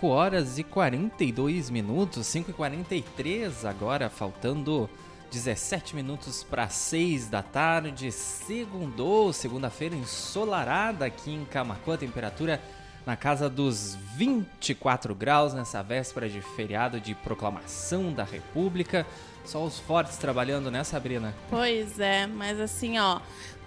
5 0.00 0.06
horas 0.06 0.58
e 0.58 0.64
42 0.64 1.68
minutos, 1.68 2.26
5 2.26 2.50
e 2.50 2.54
43 2.54 3.66
agora, 3.66 4.08
faltando 4.08 4.88
17 5.30 5.94
minutos 5.94 6.42
para 6.42 6.70
6 6.70 7.28
da 7.28 7.42
tarde, 7.42 8.10
segundou, 8.10 9.30
segunda-feira 9.30 9.94
ensolarada 9.94 11.04
aqui 11.04 11.30
em 11.34 11.44
Camacuã, 11.44 11.98
temperatura 11.98 12.62
na 13.04 13.14
casa 13.14 13.50
dos 13.50 13.94
24 14.16 15.14
graus 15.14 15.52
nessa 15.52 15.82
véspera 15.82 16.30
de 16.30 16.40
feriado 16.40 16.98
de 16.98 17.14
proclamação 17.14 18.10
da 18.10 18.24
República. 18.24 19.06
Só 19.44 19.62
os 19.62 19.78
fortes 19.78 20.16
trabalhando, 20.16 20.70
né, 20.70 20.82
Sabrina? 20.82 21.34
Pois 21.50 22.00
é, 22.00 22.26
mas 22.26 22.58
assim, 22.58 22.98
ó, 22.98 23.20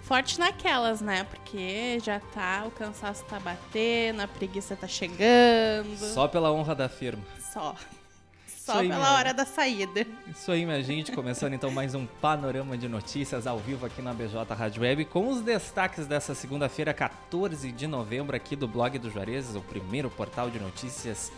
forte 0.04 0.38
naquelas, 0.38 1.00
né? 1.00 1.24
Porque 1.24 1.98
já 2.00 2.20
tá, 2.20 2.64
o 2.66 2.70
cansaço 2.70 3.24
tá 3.24 3.40
batendo, 3.40 4.20
a 4.20 4.28
preguiça 4.28 4.76
tá 4.76 4.86
chegando. 4.86 5.96
Só 5.98 6.28
pela 6.28 6.52
honra 6.52 6.74
da 6.74 6.88
firma. 6.88 7.22
Só. 7.52 7.74
Só 8.46 8.80
aí, 8.80 8.88
pela 8.88 9.14
hora 9.14 9.34
da 9.34 9.44
saída. 9.44 10.06
Isso 10.26 10.50
aí, 10.50 10.64
minha 10.64 10.82
gente. 10.82 11.12
Começando 11.12 11.52
então 11.52 11.70
mais 11.70 11.94
um 11.94 12.06
panorama 12.06 12.78
de 12.78 12.88
notícias 12.88 13.46
ao 13.46 13.58
vivo 13.58 13.84
aqui 13.84 14.00
na 14.00 14.14
BJ 14.14 14.54
Rádio 14.54 14.82
Web, 14.82 15.04
com 15.06 15.28
os 15.28 15.42
destaques 15.42 16.06
dessa 16.06 16.34
segunda-feira, 16.34 16.94
14 16.94 17.70
de 17.70 17.86
novembro, 17.86 18.34
aqui 18.34 18.56
do 18.56 18.66
blog 18.66 18.98
do 18.98 19.10
Juarez, 19.10 19.54
o 19.54 19.60
primeiro 19.60 20.08
portal 20.08 20.48
de 20.48 20.58
notícias 20.58 21.30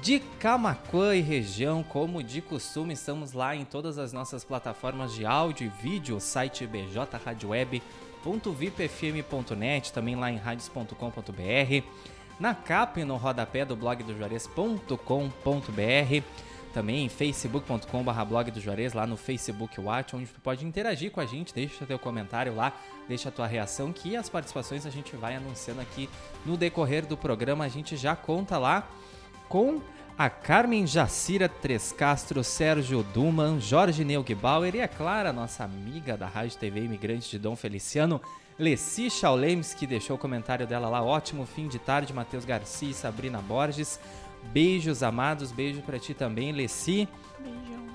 de 0.00 0.20
Camacuã 0.38 1.14
e 1.14 1.20
região. 1.20 1.82
Como 1.82 2.22
de 2.22 2.40
costume, 2.40 2.94
estamos 2.94 3.32
lá 3.32 3.54
em 3.54 3.66
todas 3.66 3.98
as 3.98 4.12
nossas 4.12 4.42
plataformas 4.42 5.14
de 5.14 5.26
áudio 5.26 5.66
e 5.66 5.82
vídeo, 5.82 6.16
o 6.16 6.20
site 6.20 6.66
bjradioweb.vipfm.net, 8.24 9.92
também 9.92 10.16
lá 10.16 10.30
em 10.30 10.36
radios.com.br, 10.36 11.86
na 12.38 12.54
capa 12.54 13.00
e 13.00 13.04
no 13.04 13.16
rodapé 13.16 13.64
do 13.64 13.76
blog 13.76 14.02
do 14.02 14.16
Juarez.com.br 14.16 14.90
também 16.72 17.08
facebook.com.br 17.08 18.24
blog 18.28 18.50
do 18.50 18.60
Juarez, 18.60 18.92
lá 18.92 19.06
no 19.06 19.16
Facebook 19.16 19.80
Watch, 19.80 20.14
onde 20.14 20.26
tu 20.26 20.40
pode 20.40 20.64
interagir 20.64 21.10
com 21.10 21.20
a 21.20 21.26
gente, 21.26 21.52
deixa 21.52 21.84
teu 21.84 21.98
comentário 21.98 22.54
lá, 22.54 22.72
deixa 23.08 23.30
tua 23.30 23.46
reação, 23.46 23.92
que 23.92 24.14
as 24.16 24.28
participações 24.28 24.86
a 24.86 24.90
gente 24.90 25.16
vai 25.16 25.34
anunciando 25.34 25.80
aqui 25.80 26.08
no 26.46 26.56
decorrer 26.56 27.04
do 27.06 27.16
programa. 27.16 27.64
A 27.64 27.68
gente 27.68 27.96
já 27.96 28.14
conta 28.14 28.56
lá 28.56 28.88
com 29.48 29.80
a 30.20 30.28
Carmen 30.28 30.86
Jacira 30.86 31.48
Tres 31.48 31.92
Castro, 31.92 32.44
Sérgio 32.44 33.02
Duman, 33.02 33.58
Jorge 33.58 34.04
Neugbauer 34.04 34.74
e, 34.74 34.80
é 34.80 34.86
claro, 34.86 35.30
a 35.30 35.32
nossa 35.32 35.64
amiga 35.64 36.14
da 36.14 36.26
Rádio 36.26 36.58
TV 36.58 36.84
Imigrante 36.84 37.30
de 37.30 37.38
Dom 37.38 37.56
Feliciano, 37.56 38.20
Leci 38.58 39.08
Chaulemes, 39.08 39.72
que 39.72 39.86
deixou 39.86 40.16
o 40.16 40.18
comentário 40.18 40.66
dela 40.66 40.90
lá. 40.90 41.02
Ótimo 41.02 41.46
fim 41.46 41.68
de 41.68 41.78
tarde, 41.78 42.12
Matheus 42.12 42.44
Garcia 42.44 42.90
e 42.90 42.92
Sabrina 42.92 43.40
Borges. 43.40 43.98
Beijos, 44.52 45.02
amados. 45.02 45.52
Beijo 45.52 45.80
para 45.80 45.98
ti 45.98 46.12
também, 46.12 46.52
Leci. 46.52 47.08
Beijão. 47.38 47.86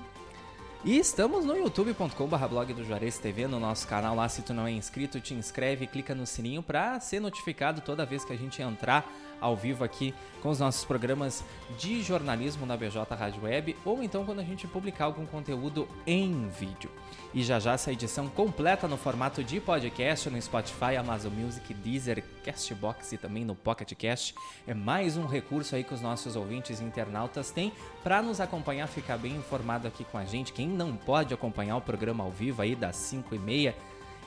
E 0.84 0.98
estamos 0.98 1.44
no 1.44 1.56
youtube.com.br 1.56 2.46
blog 2.48 2.74
do 2.74 2.84
Juarez 2.84 3.18
TV, 3.18 3.46
no 3.46 3.60
nosso 3.60 3.86
canal 3.86 4.16
lá. 4.16 4.28
Se 4.28 4.42
tu 4.42 4.52
não 4.52 4.66
é 4.66 4.72
inscrito, 4.72 5.20
te 5.20 5.32
inscreve, 5.32 5.86
clica 5.86 6.12
no 6.12 6.26
sininho 6.26 6.60
para 6.60 6.98
ser 6.98 7.20
notificado 7.20 7.82
toda 7.82 8.04
vez 8.04 8.24
que 8.24 8.32
a 8.32 8.36
gente 8.36 8.60
entrar 8.60 9.08
ao 9.40 9.56
vivo 9.56 9.84
aqui 9.84 10.14
com 10.42 10.50
os 10.50 10.60
nossos 10.60 10.84
programas 10.84 11.44
de 11.78 12.02
jornalismo 12.02 12.66
na 12.66 12.76
BJ 12.76 13.02
Rádio 13.14 13.42
Web 13.42 13.76
ou 13.84 14.02
então 14.02 14.24
quando 14.24 14.40
a 14.40 14.44
gente 14.44 14.66
publicar 14.66 15.06
algum 15.06 15.26
conteúdo 15.26 15.88
em 16.06 16.48
vídeo. 16.48 16.90
E 17.34 17.42
já 17.42 17.58
já 17.58 17.72
essa 17.72 17.92
edição 17.92 18.28
completa 18.28 18.88
no 18.88 18.96
formato 18.96 19.42
de 19.42 19.60
podcast 19.60 20.30
no 20.30 20.40
Spotify, 20.40 20.96
Amazon 20.98 21.32
Music, 21.32 21.74
Deezer, 21.74 22.24
Castbox 22.44 23.12
e 23.12 23.18
também 23.18 23.44
no 23.44 23.54
Pocket 23.54 23.92
Cast. 23.94 24.34
É 24.66 24.72
mais 24.72 25.16
um 25.16 25.26
recurso 25.26 25.74
aí 25.74 25.84
que 25.84 25.92
os 25.92 26.00
nossos 26.00 26.36
ouvintes 26.36 26.80
e 26.80 26.84
internautas 26.84 27.50
têm 27.50 27.72
para 28.02 28.22
nos 28.22 28.40
acompanhar, 28.40 28.86
ficar 28.86 29.18
bem 29.18 29.34
informado 29.34 29.86
aqui 29.86 30.04
com 30.04 30.16
a 30.16 30.24
gente. 30.24 30.52
Quem 30.52 30.68
não 30.68 30.96
pode 30.96 31.34
acompanhar 31.34 31.76
o 31.76 31.80
programa 31.80 32.24
ao 32.24 32.30
vivo 32.30 32.62
aí 32.62 32.74
das 32.74 32.96
5 32.96 33.34
e 33.34 33.38
meia 33.38 33.74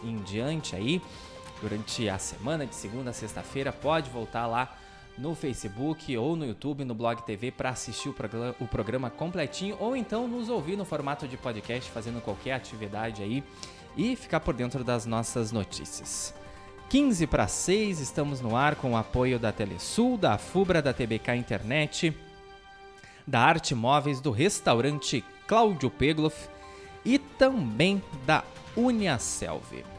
em 0.03 0.17
diante 0.17 0.75
aí, 0.75 1.01
durante 1.61 2.07
a 2.07 2.17
semana 2.17 2.65
de 2.65 2.75
segunda 2.75 3.09
a 3.09 3.13
sexta-feira, 3.13 3.71
pode 3.71 4.09
voltar 4.09 4.45
lá 4.47 4.77
no 5.19 5.35
Facebook 5.35 6.15
ou 6.17 6.35
no 6.35 6.45
YouTube, 6.45 6.85
no 6.85 6.95
Blog 6.95 7.21
TV, 7.23 7.51
para 7.51 7.69
assistir 7.69 8.09
o 8.09 8.13
programa, 8.13 8.55
o 8.59 8.65
programa 8.65 9.09
completinho 9.09 9.75
ou 9.79 9.95
então 9.95 10.27
nos 10.27 10.49
ouvir 10.49 10.77
no 10.77 10.85
formato 10.85 11.27
de 11.27 11.35
podcast, 11.35 11.91
fazendo 11.91 12.21
qualquer 12.21 12.53
atividade 12.53 13.21
aí 13.21 13.43
e 13.97 14.15
ficar 14.15 14.39
por 14.39 14.53
dentro 14.53 14.83
das 14.83 15.05
nossas 15.05 15.51
notícias. 15.51 16.33
15 16.89 17.27
para 17.27 17.47
6, 17.47 17.99
estamos 17.99 18.41
no 18.41 18.55
ar 18.55 18.75
com 18.75 18.93
o 18.93 18.97
apoio 18.97 19.37
da 19.37 19.51
Telesul, 19.51 20.17
da 20.17 20.37
Fubra, 20.37 20.81
da 20.81 20.93
TBK 20.93 21.35
Internet, 21.35 22.17
da 23.27 23.41
Arte 23.41 23.75
Móveis, 23.75 24.21
do 24.21 24.31
restaurante 24.31 25.23
Cláudio 25.45 25.91
Pegloff 25.91 26.49
e 27.05 27.19
também 27.19 28.01
da 28.25 28.43
Uniaselv. 28.75 29.98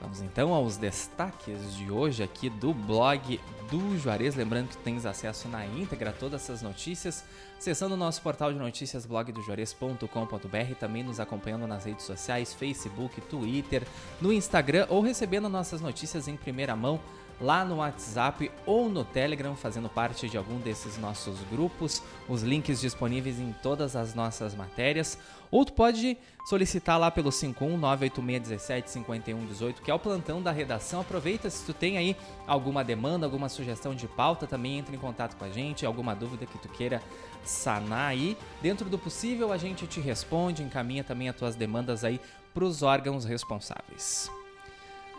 Vamos 0.00 0.20
então 0.20 0.52
aos 0.52 0.76
destaques 0.76 1.74
de 1.74 1.90
hoje 1.90 2.22
aqui 2.22 2.50
do 2.50 2.74
blog 2.74 3.40
do 3.70 3.98
Juarez. 3.98 4.34
Lembrando 4.34 4.68
que 4.68 4.76
tens 4.78 5.06
acesso 5.06 5.48
na 5.48 5.64
íntegra 5.66 6.10
a 6.10 6.12
todas 6.12 6.42
essas 6.42 6.62
notícias, 6.62 7.24
acessando 7.58 7.94
o 7.94 7.96
nosso 7.96 8.20
portal 8.20 8.52
de 8.52 8.58
notícias 8.58 9.06
blogdojuarez.com.br, 9.06 10.74
também 10.78 11.02
nos 11.02 11.18
acompanhando 11.18 11.66
nas 11.66 11.84
redes 11.84 12.04
sociais, 12.04 12.52
Facebook, 12.52 13.20
Twitter, 13.22 13.86
no 14.20 14.32
Instagram 14.32 14.86
ou 14.90 15.00
recebendo 15.00 15.48
nossas 15.48 15.80
notícias 15.80 16.28
em 16.28 16.36
primeira 16.36 16.76
mão 16.76 17.00
lá 17.40 17.64
no 17.64 17.76
WhatsApp 17.76 18.50
ou 18.64 18.88
no 18.88 19.04
Telegram, 19.04 19.54
fazendo 19.54 19.88
parte 19.88 20.28
de 20.28 20.36
algum 20.36 20.58
desses 20.58 20.98
nossos 20.98 21.38
grupos, 21.50 22.02
os 22.28 22.42
links 22.42 22.80
disponíveis 22.80 23.38
em 23.38 23.54
todas 23.62 23.94
as 23.94 24.14
nossas 24.14 24.52
matérias, 24.54 25.16
ou 25.50 25.64
tu 25.64 25.72
pode 25.72 26.16
solicitar 26.48 26.98
lá 26.98 27.10
pelo 27.10 27.30
51986175118, 27.30 29.80
que 29.82 29.90
é 29.90 29.94
o 29.94 29.98
plantão 29.98 30.42
da 30.42 30.50
redação. 30.50 31.00
Aproveita 31.00 31.48
se 31.50 31.64
tu 31.64 31.72
tem 31.72 31.96
aí 31.98 32.16
alguma 32.46 32.84
demanda, 32.84 33.26
alguma 33.26 33.48
sugestão 33.48 33.94
de 33.94 34.08
pauta, 34.08 34.46
também 34.46 34.78
entre 34.78 34.96
em 34.96 34.98
contato 34.98 35.36
com 35.36 35.44
a 35.44 35.50
gente, 35.50 35.86
alguma 35.86 36.14
dúvida 36.14 36.46
que 36.46 36.58
tu 36.58 36.68
queira 36.68 37.02
sanar 37.44 38.10
aí. 38.10 38.36
Dentro 38.60 38.88
do 38.88 38.98
possível, 38.98 39.52
a 39.52 39.56
gente 39.56 39.86
te 39.86 40.00
responde, 40.00 40.62
encaminha 40.62 41.04
também 41.04 41.28
as 41.28 41.36
tuas 41.36 41.54
demandas 41.54 42.04
aí 42.04 42.20
para 42.52 42.64
os 42.64 42.82
órgãos 42.82 43.24
responsáveis. 43.24 44.30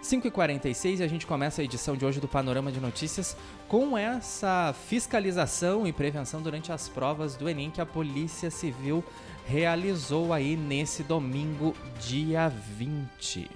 5h46 0.01 0.99
e 0.99 1.03
a 1.03 1.07
gente 1.07 1.25
começa 1.25 1.61
a 1.61 1.65
edição 1.65 1.95
de 1.95 2.05
hoje 2.05 2.19
do 2.19 2.27
Panorama 2.27 2.71
de 2.71 2.79
Notícias 2.79 3.35
com 3.67 3.97
essa 3.97 4.73
fiscalização 4.87 5.87
e 5.87 5.91
prevenção 5.91 6.41
durante 6.41 6.71
as 6.71 6.87
provas 6.87 7.35
do 7.35 7.49
Enem 7.49 7.71
que 7.71 7.81
a 7.81 7.85
Polícia 7.85 8.49
Civil 8.49 9.03
realizou 9.45 10.33
aí 10.33 10.55
nesse 10.55 11.03
domingo, 11.03 11.75
dia 11.99 12.49
20. 12.49 13.49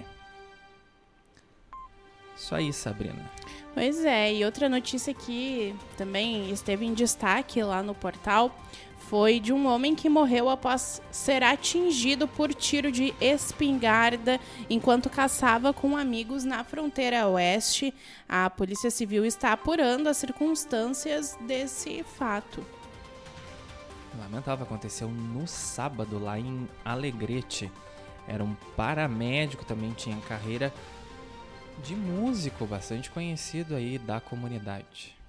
Isso 2.36 2.54
aí, 2.54 2.72
Sabrina. 2.72 3.30
Pois 3.72 4.04
é, 4.04 4.34
e 4.34 4.44
outra 4.44 4.68
notícia 4.68 5.14
que 5.14 5.74
também 5.96 6.50
esteve 6.50 6.84
em 6.84 6.92
destaque 6.92 7.62
lá 7.62 7.82
no 7.82 7.94
portal 7.94 8.54
foi 9.12 9.38
de 9.38 9.52
um 9.52 9.66
homem 9.66 9.94
que 9.94 10.08
morreu 10.08 10.48
após 10.48 11.02
ser 11.10 11.42
atingido 11.42 12.26
por 12.26 12.54
tiro 12.54 12.90
de 12.90 13.14
espingarda 13.20 14.40
enquanto 14.70 15.10
caçava 15.10 15.70
com 15.70 15.98
amigos 15.98 16.44
na 16.44 16.64
fronteira 16.64 17.28
oeste. 17.28 17.92
A 18.26 18.48
Polícia 18.48 18.90
Civil 18.90 19.26
está 19.26 19.52
apurando 19.52 20.08
as 20.08 20.16
circunstâncias 20.16 21.36
desse 21.42 22.02
fato. 22.02 22.64
Lamentável, 24.18 24.64
aconteceu 24.64 25.08
no 25.08 25.46
sábado 25.46 26.18
lá 26.18 26.38
em 26.38 26.66
Alegrete. 26.82 27.70
Era 28.26 28.42
um 28.42 28.54
paramédico, 28.74 29.62
também 29.62 29.90
tinha 29.92 30.16
carreira 30.22 30.72
de 31.84 31.94
músico 31.94 32.64
bastante 32.64 33.10
conhecido 33.10 33.74
aí 33.74 33.98
da 33.98 34.22
comunidade. 34.22 35.21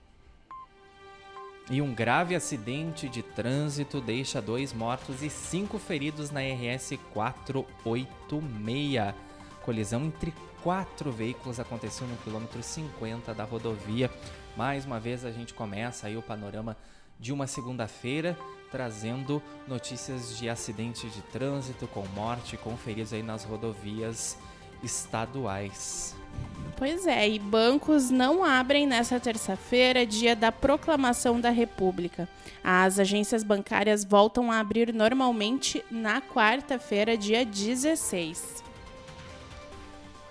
E 1.70 1.82
um 1.82 1.94
grave 1.94 2.36
acidente 2.36 3.08
de 3.08 3.24
trânsito 3.24 4.02
deixa 4.02 4.42
dois 4.42 4.74
mortos 4.74 5.24
e 5.24 5.30
cinco 5.30 5.80
feridos 5.80 6.30
na 6.30 6.42
RS 6.42 7.00
486. 7.14 9.16
Colisão 9.64 10.04
entre 10.04 10.34
quatro 10.62 11.10
veículos 11.10 11.62
aconteceu 11.62 12.06
no 12.06 12.18
quilômetro 12.18 12.62
50 12.62 13.34
da 13.34 13.46
rodovia. 13.46 14.12
Mais 14.58 14.86
uma 14.86 15.00
vez 15.00 15.24
a 15.24 15.32
gente 15.32 15.54
começa 15.54 16.08
aí 16.08 16.18
o 16.18 16.22
panorama 16.22 16.76
de 17.18 17.32
uma 17.32 17.48
segunda-feira 17.48 18.38
trazendo 18.70 19.42
notícias 19.66 20.38
de 20.38 20.50
acidentes 20.50 21.14
de 21.14 21.22
trânsito 21.22 21.88
com 21.88 22.06
morte, 22.08 22.58
com 22.58 22.76
feridos 22.76 23.14
aí 23.14 23.24
nas 23.24 23.46
rodovias 23.46 24.38
estaduais. 24.82 26.14
Pois 26.76 27.08
é, 27.08 27.30
e 27.30 27.40
bancos 27.40 28.10
não 28.10 28.44
abrem 28.44 28.86
nesta 28.86 29.20
terça-feira, 29.20 30.06
dia 30.06 30.36
da 30.36 30.52
proclamação 30.52 31.40
da 31.40 31.50
República. 31.50 32.28
As 32.64 33.00
agências 33.00 33.44
bancárias 33.44 34.04
voltam 34.04 34.52
a 34.52 34.60
abrir 34.60 34.94
normalmente 34.94 35.84
na 35.90 36.20
quarta-feira, 36.20 37.16
dia 37.16 37.46
16. 37.46 38.64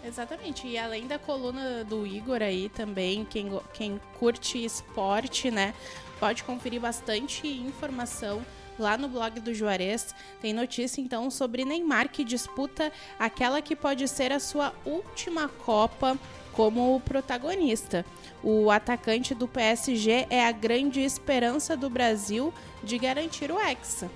Exatamente, 0.04 0.66
e 0.66 0.78
além 0.78 1.06
da 1.06 1.18
coluna 1.18 1.82
do 1.82 2.06
Igor 2.06 2.40
aí 2.40 2.68
também, 2.68 3.24
quem, 3.24 3.50
quem 3.74 4.00
curte 4.18 4.64
esporte, 4.64 5.50
né, 5.50 5.74
pode 6.20 6.44
conferir 6.44 6.80
bastante 6.80 7.48
informação 7.48 8.44
lá 8.78 8.96
no 8.96 9.08
blog 9.08 9.40
do 9.40 9.54
Juarez. 9.54 10.14
Tem 10.40 10.52
notícia 10.52 11.00
então 11.00 11.30
sobre 11.30 11.64
Neymar 11.64 12.08
que 12.08 12.24
disputa 12.24 12.92
aquela 13.18 13.60
que 13.60 13.74
pode 13.74 14.06
ser 14.08 14.32
a 14.32 14.40
sua 14.40 14.72
última 14.84 15.48
Copa 15.48 16.18
como 16.52 17.00
protagonista. 17.00 18.04
O 18.42 18.70
atacante 18.70 19.34
do 19.34 19.46
PSG 19.46 20.26
é 20.30 20.44
a 20.44 20.52
grande 20.52 21.00
esperança 21.00 21.76
do 21.76 21.88
Brasil 21.88 22.52
de 22.82 22.98
garantir 22.98 23.50
o 23.50 23.60
Hexa. 23.60 24.10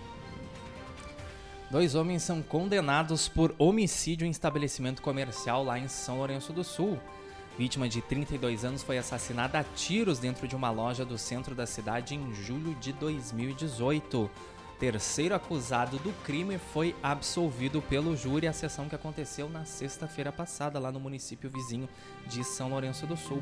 Dois 1.71 1.95
homens 1.95 2.23
são 2.23 2.43
condenados 2.43 3.29
por 3.29 3.55
homicídio 3.59 4.27
em 4.27 4.31
estabelecimento 4.31 5.01
comercial 5.01 5.65
lá 5.65 5.79
em 5.79 5.89
São 5.89 6.19
Lourenço 6.19 6.53
do 6.53 6.63
Sul. 6.63 7.01
Vítima 7.59 7.89
de 7.89 8.01
32 8.01 8.65
anos 8.65 8.83
foi 8.83 8.99
assassinada 8.99 9.59
a 9.59 9.65
tiros 9.65 10.19
dentro 10.19 10.49
de 10.49 10.57
uma 10.57 10.71
loja 10.71 11.05
do 11.05 11.19
centro 11.19 11.55
da 11.55 11.67
cidade 11.67 12.15
em 12.15 12.35
julho 12.35 12.75
de 12.77 12.93
2018 12.93 14.31
terceiro 14.83 15.33
acusado 15.33 15.97
do 15.99 16.13
crime 16.25 16.59
foi 16.59 16.93
absolvido 17.01 17.81
pelo 17.81 18.17
júri, 18.17 18.49
a 18.49 18.53
sessão 18.53 18.89
que 18.89 18.97
aconteceu 18.97 19.49
na 19.49 19.65
sexta-feira 19.65 20.33
passada, 20.33 20.81
lá 20.81 20.91
no 20.91 20.99
município 20.99 21.49
vizinho 21.49 21.89
de 22.27 22.43
São 22.43 22.69
Lourenço 22.69 23.07
do 23.07 23.17
Sul. 23.17 23.41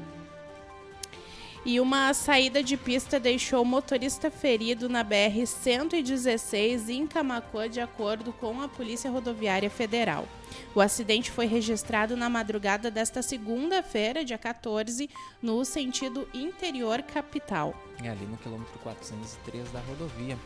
E 1.64 1.78
uma 1.78 2.14
saída 2.14 2.62
de 2.62 2.74
pista 2.74 3.20
deixou 3.20 3.60
o 3.60 3.66
motorista 3.66 4.30
ferido 4.30 4.88
na 4.88 5.04
BR-116 5.04 6.88
em 6.88 7.06
Camacuã, 7.06 7.68
de 7.68 7.80
acordo 7.80 8.32
com 8.32 8.62
a 8.62 8.68
Polícia 8.68 9.10
Rodoviária 9.10 9.68
Federal. 9.68 10.26
O 10.74 10.80
acidente 10.80 11.30
foi 11.30 11.44
registrado 11.44 12.16
na 12.16 12.30
madrugada 12.30 12.90
desta 12.90 13.20
segunda-feira, 13.20 14.24
dia 14.24 14.38
14, 14.38 15.10
no 15.42 15.62
sentido 15.64 16.26
interior 16.32 17.02
capital. 17.02 17.74
É 18.02 18.08
ali 18.08 18.24
no 18.24 18.38
quilômetro 18.38 18.78
403 18.78 19.70
da 19.70 19.80
rodovia. 19.80 20.38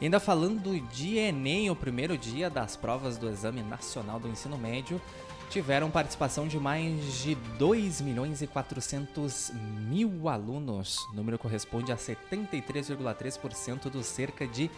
Ainda 0.00 0.20
falando 0.20 0.78
de 0.92 1.18
Enem, 1.18 1.68
o 1.68 1.74
primeiro 1.74 2.16
dia 2.16 2.48
das 2.48 2.76
provas 2.76 3.18
do 3.18 3.28
Exame 3.28 3.62
Nacional 3.62 4.20
do 4.20 4.28
Ensino 4.28 4.56
Médio, 4.56 5.00
tiveram 5.48 5.90
participação 5.90 6.46
de 6.46 6.58
mais 6.58 7.22
de 7.22 7.34
2 7.34 8.00
milhões 8.00 8.42
e 8.42 8.46
400 8.46 9.50
mil 9.88 10.28
alunos. 10.28 10.98
O 11.10 11.14
número 11.14 11.38
corresponde 11.38 11.90
a 11.90 11.96
73,3% 11.96 13.90
dos 13.90 14.06
cerca 14.06 14.46
de 14.46 14.70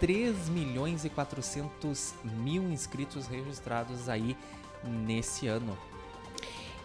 3 0.00 0.48
milhões 0.48 1.04
e 1.04 1.08
400 1.08 2.14
mil 2.24 2.64
inscritos 2.70 3.26
registrados 3.26 4.08
aí 4.08 4.36
nesse 4.84 5.46
ano. 5.46 5.76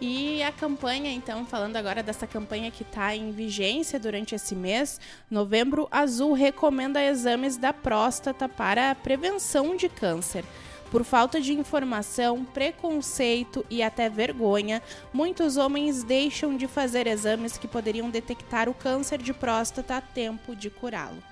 E 0.00 0.42
a 0.42 0.50
campanha, 0.50 1.12
então, 1.12 1.44
falando 1.44 1.76
agora 1.76 2.02
dessa 2.02 2.26
campanha 2.26 2.70
que 2.70 2.82
está 2.82 3.14
em 3.14 3.32
vigência 3.32 4.00
durante 4.00 4.34
esse 4.34 4.54
mês, 4.56 4.98
Novembro 5.30 5.86
Azul 5.90 6.32
recomenda 6.32 7.04
exames 7.04 7.58
da 7.58 7.70
próstata 7.70 8.48
para 8.48 8.90
a 8.90 8.94
prevenção 8.94 9.76
de 9.76 9.90
câncer. 9.90 10.42
Por 10.90 11.04
falta 11.04 11.40
de 11.40 11.52
informação, 11.52 12.44
preconceito 12.44 13.64
e 13.70 13.80
até 13.80 14.08
vergonha, 14.08 14.82
muitos 15.12 15.56
homens 15.56 16.02
deixam 16.02 16.56
de 16.56 16.66
fazer 16.66 17.06
exames 17.06 17.56
que 17.56 17.68
poderiam 17.68 18.10
detectar 18.10 18.68
o 18.68 18.74
câncer 18.74 19.18
de 19.18 19.32
próstata 19.32 19.96
a 19.96 20.00
tempo 20.00 20.56
de 20.56 20.68
curá-lo. 20.68 21.22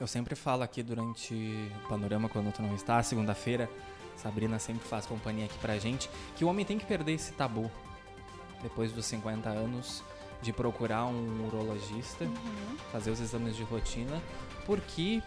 Eu 0.00 0.08
sempre 0.08 0.34
falo 0.34 0.64
aqui 0.64 0.82
durante 0.82 1.32
o 1.32 1.88
panorama 1.88 2.28
quando 2.28 2.52
tu 2.52 2.60
não 2.60 2.74
está, 2.74 3.00
segunda-feira, 3.04 3.70
Sabrina 4.16 4.58
sempre 4.58 4.86
faz 4.86 5.06
companhia 5.06 5.44
aqui 5.44 5.58
pra 5.58 5.78
gente, 5.78 6.10
que 6.36 6.44
o 6.44 6.48
homem 6.48 6.64
tem 6.64 6.78
que 6.78 6.84
perder 6.84 7.12
esse 7.12 7.32
tabu 7.32 7.70
depois 8.62 8.90
dos 8.92 9.04
50 9.06 9.48
anos, 9.48 10.02
de 10.42 10.52
procurar 10.52 11.06
um 11.06 11.46
urologista, 11.46 12.24
uhum. 12.24 12.76
fazer 12.90 13.10
os 13.10 13.20
exames 13.20 13.54
de 13.54 13.62
rotina, 13.62 14.20
porque 14.66 15.22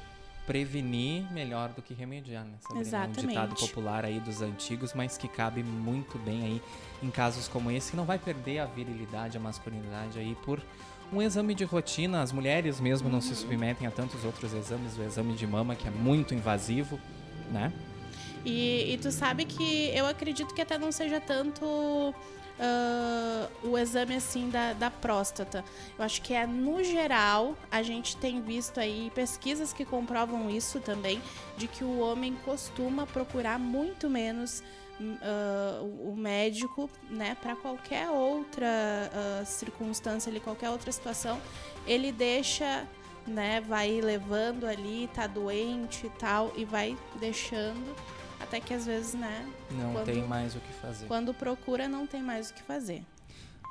prevenir 0.48 1.30
melhor 1.32 1.70
do 1.74 1.82
que 1.82 1.94
remediar, 1.94 2.46
né? 2.46 2.54
Exatamente. 2.80 3.26
Um 3.26 3.28
ditado 3.28 3.56
popular 3.56 4.06
aí 4.06 4.18
dos 4.22 4.42
antigos, 4.42 4.94
mas 4.94 5.18
que 5.18 5.28
cabe 5.28 5.62
muito 5.62 6.18
bem 6.18 6.42
aí 6.44 6.62
em 7.04 7.12
casos 7.12 7.50
como 7.50 7.70
esse, 7.70 7.92
que 7.92 7.98
não 7.98 8.06
vai 8.06 8.18
perder 8.18 8.60
a 8.60 8.66
virilidade, 8.66 9.36
a 9.36 9.42
masculinidade 9.42 10.18
aí 10.18 10.36
por 10.46 10.62
um 11.12 11.22
exame 11.22 11.54
de 11.54 11.66
rotina. 11.66 12.22
As 12.22 12.32
mulheres 12.32 12.80
mesmo 12.80 13.08
uhum. 13.08 13.16
não 13.16 13.22
se 13.22 13.32
uhum. 13.32 13.36
submetem 13.36 13.86
a 13.86 13.92
tantos 13.92 14.24
outros 14.24 14.54
exames, 14.54 14.98
o 14.98 15.04
exame 15.04 15.34
de 15.34 15.46
mama 15.46 15.76
que 15.76 15.86
é 15.86 15.92
muito 15.92 16.34
invasivo, 16.34 16.98
né? 17.52 17.74
E, 18.46 18.94
e 18.94 18.98
tu 18.98 19.12
sabe 19.12 19.44
que 19.44 19.90
eu 19.94 20.06
acredito 20.08 20.56
que 20.56 20.62
até 20.62 20.78
não 20.78 20.94
seja 20.94 21.20
tanto 21.20 22.16
uh, 22.60 23.68
o 23.68 23.78
exame 23.78 24.16
assim 24.16 24.50
da, 24.50 24.74
da 24.74 24.90
próstata. 24.90 25.64
Eu 25.98 26.04
acho 26.04 26.22
que 26.22 26.34
é 26.34 26.46
no 26.46 26.84
geral 26.84 27.56
a 27.72 27.82
gente 27.82 28.18
tem 28.18 28.42
visto 28.42 28.80
aí 28.80 29.12
pesquisas 29.14 29.74
que 29.74 29.86
comprovam 29.86 30.50
isso 30.50 30.80
também, 30.80 31.22
de 31.56 31.68
que 31.68 31.84
o 31.84 32.00
homem 32.00 32.36
costuma 32.46 33.06
procurar 33.06 33.60
muito 33.60 34.10
menos 34.10 34.64
Uh, 35.00 36.10
o 36.12 36.16
médico, 36.18 36.90
né, 37.08 37.38
para 37.40 37.56
qualquer 37.56 38.10
outra 38.10 38.66
uh, 38.66 39.46
circunstância, 39.46 40.28
ali, 40.28 40.40
qualquer 40.40 40.72
outra 40.72 40.92
situação, 40.92 41.40
ele 41.86 42.12
deixa, 42.12 42.88
né, 43.28 43.62
vai 43.62 44.02
levando 44.02 44.66
ali, 44.66 45.08
tá 45.14 45.28
doente 45.28 46.08
e 46.08 46.10
tal, 46.10 46.52
e 46.58 46.66
vai 46.66 46.98
deixando 47.20 47.96
até 48.48 48.62
que 48.62 48.74
às 48.74 48.86
vezes, 48.86 49.14
né? 49.14 49.46
Não 49.70 49.94
quando, 49.94 50.06
tem 50.06 50.24
mais 50.24 50.56
o 50.56 50.60
que 50.60 50.74
fazer. 50.74 51.06
Quando 51.06 51.34
procura, 51.34 51.88
não 51.88 52.08
tem 52.08 52.24
mais 52.24 52.50
o 52.50 52.54
que 52.54 52.64
fazer. 52.64 53.04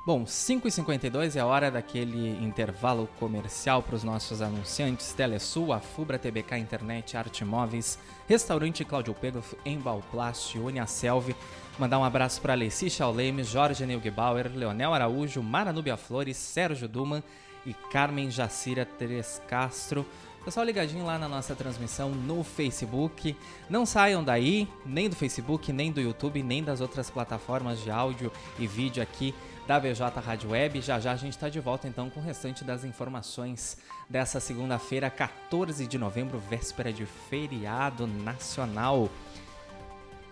Bom, 0.05 0.23
5h52 0.23 1.35
é 1.35 1.39
a 1.39 1.45
hora 1.45 1.69
daquele 1.69 2.41
intervalo 2.41 3.09
comercial 3.19 3.83
para 3.83 3.95
os 3.95 4.03
nossos 4.03 4.41
anunciantes. 4.41 5.11
Telesul, 5.11 5.73
a 5.73 5.81
Fubra, 5.81 6.17
TBK 6.17 6.57
Internet, 6.57 7.17
Arte 7.17 7.43
Móveis, 7.43 7.99
Restaurante 8.25 8.85
Cláudio 8.85 9.13
Pedro, 9.13 9.43
Embalplast, 9.65 10.57
Uniaselv. 10.57 11.35
Mandar 11.77 11.99
um 11.99 12.05
abraço 12.05 12.39
para 12.39 12.53
Alessi 12.53 12.89
Chauleme, 12.89 13.43
Jorge 13.43 13.85
Neugebauer, 13.85 14.49
Leonel 14.55 14.93
Araújo, 14.93 15.43
Mara 15.43 15.73
Núbia 15.73 15.97
Flores, 15.97 16.37
Sérgio 16.37 16.87
Duman 16.87 17.21
e 17.65 17.73
Carmen 17.91 18.31
Jacira 18.31 18.85
Teres 18.85 19.41
Castro. 19.49 20.05
Pessoal 20.47 20.65
ligadinho 20.65 21.05
lá 21.05 21.19
na 21.19 21.27
nossa 21.27 21.53
transmissão 21.53 22.09
no 22.09 22.41
Facebook. 22.41 23.35
Não 23.69 23.85
saiam 23.85 24.23
daí, 24.23 24.65
nem 24.85 25.09
do 25.09 25.15
Facebook, 25.17 25.73
nem 25.73 25.91
do 25.91 25.99
YouTube, 25.99 26.41
nem 26.41 26.63
das 26.63 26.79
outras 26.79 27.09
plataformas 27.09 27.81
de 27.81 27.91
áudio 27.91 28.31
e 28.57 28.65
vídeo 28.65 29.03
aqui 29.03 29.35
da 29.67 29.77
VJ 29.77 29.99
Rádio 30.25 30.51
Web. 30.51 30.79
Já 30.79 31.01
já 31.01 31.11
a 31.11 31.15
gente 31.17 31.33
está 31.33 31.49
de 31.49 31.59
volta 31.59 31.85
então 31.85 32.09
com 32.09 32.21
o 32.21 32.23
restante 32.23 32.63
das 32.63 32.85
informações 32.85 33.77
dessa 34.09 34.39
segunda-feira, 34.39 35.09
14 35.09 35.85
de 35.85 35.97
novembro, 35.97 36.39
véspera 36.39 36.93
de 36.93 37.05
feriado 37.05 38.07
nacional. 38.07 39.09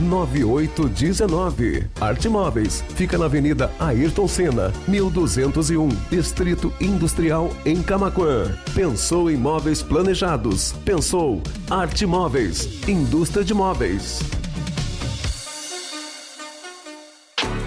9819. 0.00 1.88
Arte 2.00 2.28
Móveis 2.28 2.82
fica 2.94 3.18
na 3.18 3.26
Avenida 3.26 3.70
Ayrton 3.78 4.26
Senna, 4.26 4.72
1201, 4.88 5.88
Distrito 6.10 6.72
Industrial 6.80 7.50
em 7.64 7.82
Camaquã. 7.82 8.56
Pensou 8.74 9.30
em 9.30 9.36
móveis 9.36 9.82
planejados? 9.82 10.72
Pensou 10.84 11.42
Arte 11.68 12.06
Móveis, 12.06 12.88
indústria 12.88 13.44
de 13.44 13.54
móveis. 13.54 14.39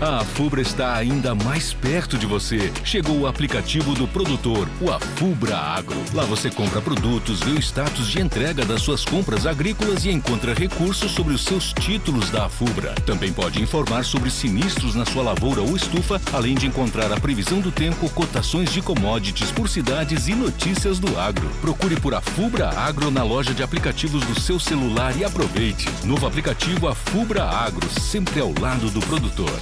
A 0.03 0.17
Afubra 0.17 0.61
está 0.61 0.95
ainda 0.97 1.33
mais 1.33 1.71
perto 1.73 2.17
de 2.17 2.25
você. 2.25 2.73
Chegou 2.83 3.19
o 3.19 3.25
aplicativo 3.25 3.95
do 3.95 4.05
produtor, 4.05 4.67
o 4.81 4.91
Afubra 4.91 5.55
Agro. 5.55 5.95
Lá 6.13 6.25
você 6.25 6.51
compra 6.51 6.81
produtos, 6.81 7.39
vê 7.39 7.51
o 7.51 7.59
status 7.59 8.09
de 8.09 8.19
entrega 8.19 8.65
das 8.65 8.81
suas 8.81 9.05
compras 9.05 9.47
agrícolas 9.47 10.03
e 10.03 10.11
encontra 10.11 10.53
recursos 10.53 11.09
sobre 11.09 11.33
os 11.33 11.45
seus 11.45 11.71
títulos 11.71 12.29
da 12.29 12.47
Afubra. 12.47 12.93
Também 13.05 13.31
pode 13.31 13.61
informar 13.61 14.03
sobre 14.03 14.29
sinistros 14.29 14.93
na 14.93 15.05
sua 15.05 15.23
lavoura 15.23 15.61
ou 15.61 15.73
estufa, 15.73 16.19
além 16.33 16.55
de 16.55 16.67
encontrar 16.67 17.09
a 17.13 17.17
previsão 17.17 17.61
do 17.61 17.71
tempo, 17.71 18.09
cotações 18.09 18.73
de 18.73 18.81
commodities 18.81 19.51
por 19.51 19.69
cidades 19.69 20.27
e 20.27 20.35
notícias 20.35 20.99
do 20.99 21.17
agro. 21.17 21.47
Procure 21.61 21.97
por 21.97 22.13
Afubra 22.13 22.67
Agro 22.77 23.09
na 23.09 23.23
loja 23.23 23.53
de 23.53 23.63
aplicativos 23.63 24.21
do 24.25 24.37
seu 24.37 24.59
celular 24.59 25.15
e 25.15 25.23
aproveite. 25.23 25.87
Novo 26.03 26.27
aplicativo 26.27 26.89
Afubra 26.89 27.45
Agro, 27.45 27.89
sempre 28.01 28.41
ao 28.41 28.53
lado 28.59 28.89
do 28.89 28.99
produtor. 28.99 29.61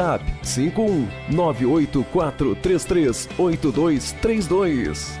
WhatsApp 0.01 0.21
51 0.43 1.07
98433 1.29 3.27
8232. 3.37 5.20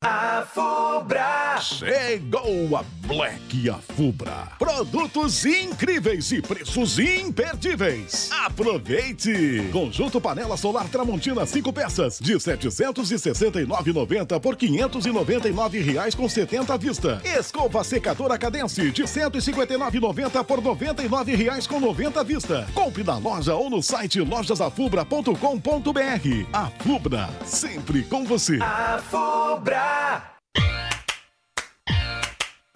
A 0.00 0.46
Fubra! 0.54 1.58
Chegou 1.60 2.76
a 2.76 2.84
Black 3.04 3.68
Afubra. 3.68 4.52
Produtos 4.56 5.44
incríveis 5.44 6.30
e 6.30 6.40
preços 6.40 7.00
imperdíveis. 7.00 8.30
Aproveite! 8.44 9.68
Conjunto 9.72 10.20
panela 10.20 10.56
solar 10.56 10.88
Tramontina 10.88 11.44
5 11.44 11.72
peças 11.72 12.20
de 12.20 12.34
769,90 12.34 14.38
por 14.38 14.54
599 14.54 15.80
reais 15.80 16.14
com 16.14 16.28
70 16.28 16.74
à 16.74 16.76
vista. 16.76 17.20
Escova 17.24 17.82
secadora 17.82 18.38
Cadence 18.38 18.92
de 18.92 19.02
159,90 19.02 20.44
por 20.44 20.62
99 20.62 21.34
reais 21.34 21.66
com 21.66 21.80
90 21.80 22.20
à 22.20 22.22
vista. 22.22 22.68
Compre 22.72 23.02
na 23.02 23.18
loja 23.18 23.56
ou 23.56 23.68
no 23.68 23.82
site 23.82 24.20
lojasafubra.com.br. 24.20 26.46
A 26.52 26.66
Fubra, 26.78 27.28
sempre 27.44 28.04
com 28.04 28.24
você. 28.24 28.60
A 28.62 29.02
Fubra! 29.10 29.87
Ah! 29.90 30.37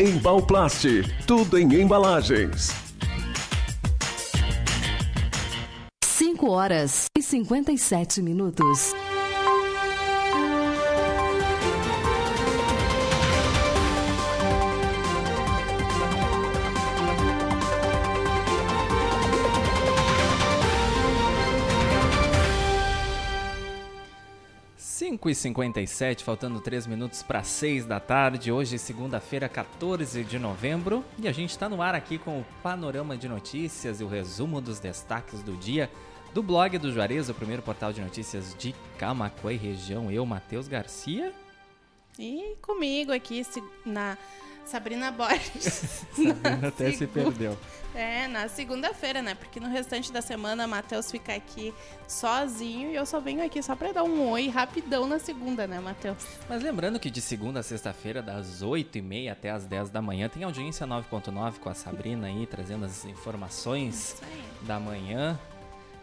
Embalplast, 0.00 0.86
tudo 1.26 1.58
em 1.58 1.74
embalagens. 1.74 2.70
5 6.04 6.48
horas 6.48 7.06
e 7.18 7.20
57 7.20 8.22
minutos. 8.22 8.94
Cinco 25.34 25.62
e 25.62 25.66
57 25.66 26.24
faltando 26.24 26.60
3 26.60 26.86
minutos 26.86 27.22
para 27.22 27.42
6 27.42 27.84
da 27.84 28.00
tarde. 28.00 28.50
Hoje, 28.50 28.78
segunda-feira, 28.78 29.48
14 29.48 30.24
de 30.24 30.38
novembro. 30.38 31.04
E 31.18 31.28
a 31.28 31.32
gente 31.32 31.50
está 31.50 31.68
no 31.68 31.82
ar 31.82 31.94
aqui 31.94 32.18
com 32.18 32.40
o 32.40 32.46
panorama 32.62 33.16
de 33.16 33.28
notícias 33.28 34.00
e 34.00 34.04
o 34.04 34.08
resumo 34.08 34.60
dos 34.60 34.80
destaques 34.80 35.42
do 35.42 35.52
dia 35.56 35.90
do 36.32 36.42
blog 36.42 36.78
do 36.78 36.92
Juarez, 36.92 37.28
o 37.28 37.34
primeiro 37.34 37.62
portal 37.62 37.92
de 37.92 38.00
notícias 38.00 38.54
de 38.58 38.74
Camacuã 38.98 39.52
e 39.52 39.56
região. 39.56 40.10
Eu, 40.10 40.24
Matheus 40.24 40.66
Garcia. 40.66 41.32
E 42.18 42.56
comigo 42.62 43.12
aqui 43.12 43.42
na 43.84 44.16
Sabrina 44.68 45.10
Borges. 45.10 46.04
Sabrina 46.14 46.56
Na 46.60 46.68
até 46.68 46.92
se 46.92 47.06
perdeu. 47.06 47.56
É, 47.94 48.28
na 48.28 48.48
segunda-feira, 48.48 49.22
né? 49.22 49.34
Porque 49.34 49.58
no 49.58 49.66
restante 49.66 50.12
da 50.12 50.20
semana, 50.20 50.66
Matheus 50.66 51.10
fica 51.10 51.34
aqui 51.34 51.74
sozinho 52.06 52.90
e 52.90 52.94
eu 52.94 53.06
só 53.06 53.18
venho 53.18 53.44
aqui 53.44 53.62
só 53.62 53.74
pra 53.74 53.92
dar 53.92 54.04
um 54.04 54.28
oi 54.30 54.48
rapidão 54.48 55.06
na 55.06 55.18
segunda, 55.18 55.66
né, 55.66 55.80
Matheus? 55.80 56.18
Mas 56.48 56.62
lembrando 56.62 57.00
que 57.00 57.10
de 57.10 57.20
segunda 57.20 57.60
a 57.60 57.62
sexta-feira, 57.62 58.22
das 58.22 58.62
8h30 58.62 59.32
até 59.32 59.50
as 59.50 59.64
10 59.64 59.88
da 59.88 60.02
manhã, 60.02 60.28
tem 60.28 60.44
audiência 60.44 60.86
9.9 60.86 61.58
com 61.58 61.70
a 61.70 61.74
Sabrina 61.74 62.26
aí, 62.26 62.46
trazendo 62.46 62.84
as 62.84 63.06
informações 63.06 64.20
da 64.62 64.78
manhã 64.78 65.38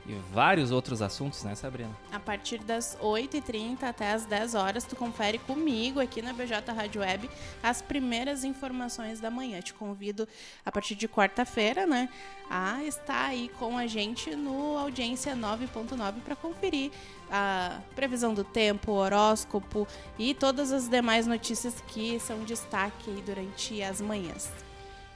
e 0.08 0.14
vários 0.32 0.72
outros 0.72 1.02
assuntos, 1.02 1.44
né, 1.44 1.56
Sabrina? 1.56 1.90
A 2.12 2.20
partir 2.20 2.60
das 2.60 2.98
8h30 3.02 3.84
até 3.84 4.14
as 4.14 4.26
10 4.26 4.54
horas, 4.54 4.84
tu 4.84 4.96
confere 4.96 5.40
comigo 5.40 6.00
aqui 6.00 6.22
na 6.22 6.32
BJ 6.32 6.72
Rádio 6.72 7.02
Web 7.02 7.30
as 7.64 7.82
primeiras 7.82 8.44
informações 8.44 9.20
da 9.20 9.32
manhã. 9.32 9.62
Te 9.62 9.74
convido 9.74 10.28
a 10.64 10.72
partir 10.72 10.96
de 10.96 11.08
quarta-feira, 11.08 11.88
né, 11.88 12.10
a 12.50 12.84
estar 12.84 13.26
aí 13.26 13.50
com 13.58 13.78
a 13.78 13.88
gente 13.88 14.36
no 14.36 14.78
Audiência 14.78 15.36
9.9 15.36 16.22
para 16.24 16.36
conferir 16.36 16.92
a 17.32 17.82
previsão 17.96 18.34
do 18.34 18.44
tempo, 18.44 18.92
o 18.92 18.96
horóscopo 18.96 19.88
e 20.20 20.36
todas 20.36 20.72
as 20.72 20.88
demais 20.88 21.26
notícias 21.26 21.82
que 21.88 22.20
são 22.20 22.44
destaque 22.44 23.12
durante 23.26 23.82
as 23.82 24.00
manhãs. 24.00 24.64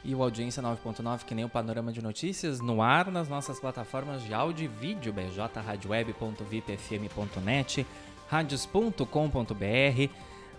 E 0.04 0.14
o 0.16 0.24
Audiência 0.24 0.64
9.9, 0.64 1.26
que 1.26 1.36
nem 1.36 1.46
o 1.46 1.50
Panorama 1.50 1.92
de 1.92 2.02
Notícias, 2.02 2.62
no 2.62 2.82
ar 2.82 3.12
nas 3.12 3.28
nossas 3.28 3.60
plataformas 3.60 4.24
de 4.24 4.34
áudio 4.34 4.64
e 4.66 4.68
vídeo, 4.68 5.12
bjradioweb.vipfm.net, 5.12 7.86
radios.com.br, 8.30 10.10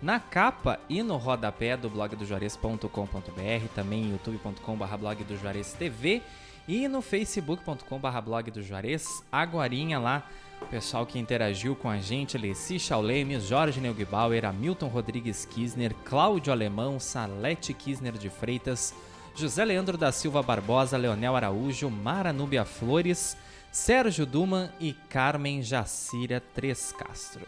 na 0.01 0.19
capa 0.19 0.79
e 0.87 1.01
no 1.01 1.17
rodapé 1.17 1.75
do 1.75 1.89
blog 1.89 2.15
do 2.15 2.23
Juarez.com.br, 2.25 3.67
também 3.73 4.11
youtube.com.br 4.11 4.97
blog 4.97 5.23
do 5.23 5.35
Juarez 5.37 5.73
TV 5.73 6.21
e 6.67 6.87
no 6.87 7.01
facebook.com.br 7.01 8.21
blog 8.23 8.51
do 8.51 8.61
Juarez, 8.61 9.23
agorinha 9.31 9.97
lá, 9.99 10.23
o 10.61 10.65
pessoal 10.67 11.05
que 11.05 11.17
interagiu 11.17 11.75
com 11.75 11.89
a 11.89 11.97
gente, 11.97 12.37
Leci 12.37 12.79
Chaulemes, 12.79 13.45
Jorge 13.45 13.81
Neugbauer, 13.81 14.45
Hamilton 14.45 14.87
Rodrigues 14.87 15.45
Kisner, 15.45 15.95
Cláudio 16.05 16.53
Alemão, 16.53 16.99
Salete 16.99 17.73
Kisner 17.73 18.13
de 18.13 18.29
Freitas, 18.29 18.93
José 19.35 19.63
Leandro 19.63 19.97
da 19.97 20.11
Silva 20.11 20.43
Barbosa, 20.43 20.97
Leonel 20.97 21.35
Araújo, 21.35 21.89
Mara 21.89 22.33
Núbia 22.33 22.65
Flores, 22.65 23.37
Sérgio 23.71 24.25
Duman 24.25 24.69
e 24.79 24.93
Carmen 25.09 25.63
Jacira 25.63 26.43
Tres 26.53 26.91
Castro. 26.91 27.45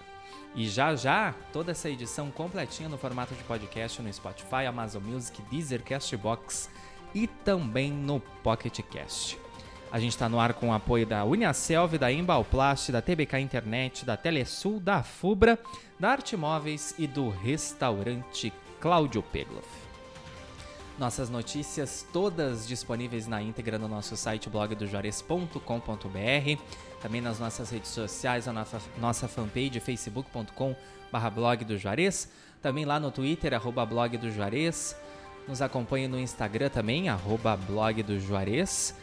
E 0.55 0.67
já 0.67 0.95
já, 0.95 1.33
toda 1.51 1.71
essa 1.71 1.89
edição 1.89 2.31
completinha 2.31 2.87
no 2.87 2.97
formato 2.97 3.33
de 3.33 3.43
podcast 3.43 4.01
no 4.01 4.13
Spotify, 4.13 4.65
Amazon 4.67 5.03
Music, 5.03 5.41
Deezer, 5.51 5.83
Castbox 5.83 6.69
e 7.13 7.27
também 7.27 7.91
no 7.91 8.19
Pocket 8.19 8.79
Cast. 8.83 9.37
A 9.91 9.99
gente 9.99 10.11
está 10.11 10.29
no 10.29 10.39
ar 10.39 10.53
com 10.53 10.69
o 10.69 10.73
apoio 10.73 11.05
da 11.05 11.23
Uniaselv, 11.23 11.97
da 11.97 12.11
Embalplast, 12.11 12.91
da 12.91 13.01
TBK 13.01 13.39
Internet, 13.39 14.05
da 14.05 14.17
Telesul, 14.17 14.79
da 14.79 15.03
Fubra, 15.03 15.59
da 15.99 16.09
Arte 16.09 16.35
Móveis 16.35 16.95
e 16.97 17.05
do 17.05 17.29
restaurante 17.29 18.51
Cláudio 18.79 19.21
Pegloff. 19.21 19.82
Nossas 21.03 21.29
notícias 21.29 22.07
todas 22.13 22.65
disponíveis 22.65 23.27
na 23.27 23.41
íntegra 23.41 23.77
no 23.77 23.89
nosso 23.89 24.15
site 24.15 24.49
blogdojuarez.com.br, 24.49 26.61
também 27.01 27.19
nas 27.19 27.39
nossas 27.39 27.69
redes 27.69 27.91
sociais, 27.91 28.47
a 28.47 28.53
nossa, 28.53 28.81
nossa 28.97 29.27
fanpage 29.27 29.81
facebook.com 29.81 30.73
barra 31.11 31.29
blog 31.29 31.65
do 31.65 31.77
Juarez, 31.77 32.31
também 32.61 32.85
lá 32.85 33.01
no 33.01 33.11
Twitter, 33.11 33.53
arroba 33.53 33.85
blog 33.85 34.17
do 34.17 34.31
Juarez, 34.31 34.95
nos 35.45 35.61
acompanhe 35.61 36.07
no 36.07 36.17
Instagram 36.17 36.69
também, 36.69 37.09
arroba 37.09 37.57
blog 37.57 38.01
do 38.01 38.17
Juarez, 38.17 38.95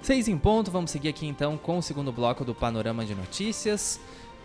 Seis 0.03 0.29
em 0.29 0.39
ponto, 0.39 0.71
vamos 0.71 0.93
seguir 0.93 1.09
aqui 1.09 1.27
então 1.27 1.59
com 1.59 1.79
o 1.79 1.83
segundo 1.83 2.13
bloco 2.13 2.45
do 2.45 2.55
Panorama 2.55 3.05
de 3.05 3.15
Notícias. 3.15 3.99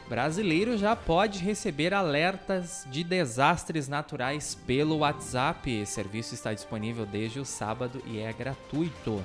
Brasileiro 0.10 0.78
já 0.78 0.96
pode 0.96 1.40
receber 1.40 1.94
alertas 1.94 2.86
de 2.90 3.04
desastres 3.04 3.88
naturais 3.88 4.58
pelo 4.66 4.98
WhatsApp. 4.98 5.72
Esse 5.72 5.94
serviço 5.94 6.34
está 6.34 6.54
disponível 6.54 7.06
desde 7.06 7.40
o 7.40 7.46
sábado 7.46 8.02
e 8.06 8.20
é 8.20 8.34
gratuito. 8.34 9.24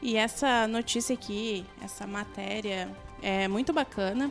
E 0.00 0.16
essa 0.16 0.66
notícia 0.66 1.14
aqui, 1.14 1.66
essa 1.82 2.06
matéria, 2.06 2.88
é 3.20 3.46
muito 3.46 3.72
bacana. 3.72 4.30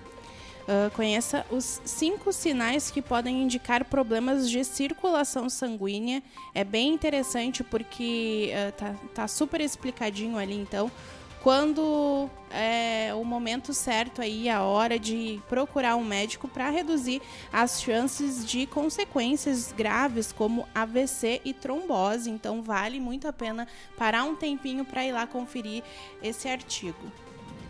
Uh, 0.61 0.91
conheça 0.95 1.45
os 1.51 1.81
cinco 1.83 2.31
sinais 2.31 2.91
que 2.91 3.01
podem 3.01 3.43
indicar 3.43 3.83
problemas 3.85 4.49
de 4.49 4.63
circulação 4.63 5.49
sanguínea. 5.49 6.21
É 6.53 6.63
bem 6.63 6.93
interessante 6.93 7.63
porque 7.63 8.51
uh, 8.53 8.71
tá, 8.73 8.95
tá 9.13 9.27
super 9.27 9.59
explicadinho 9.61 10.37
ali, 10.37 10.55
então. 10.55 10.91
Quando 11.41 12.29
é 12.51 13.11
o 13.15 13.23
momento 13.23 13.73
certo 13.73 14.21
aí, 14.21 14.47
a 14.47 14.61
hora 14.61 14.99
de 14.99 15.41
procurar 15.49 15.95
um 15.95 16.03
médico 16.03 16.47
para 16.47 16.69
reduzir 16.69 17.19
as 17.51 17.81
chances 17.81 18.45
de 18.45 18.67
consequências 18.67 19.73
graves 19.75 20.31
como 20.31 20.67
AVC 20.75 21.41
e 21.43 21.51
trombose. 21.51 22.29
Então 22.29 22.61
vale 22.61 22.99
muito 22.99 23.27
a 23.27 23.33
pena 23.33 23.67
parar 23.97 24.23
um 24.23 24.35
tempinho 24.35 24.85
para 24.85 25.03
ir 25.03 25.13
lá 25.13 25.25
conferir 25.25 25.83
esse 26.21 26.47
artigo. 26.47 27.11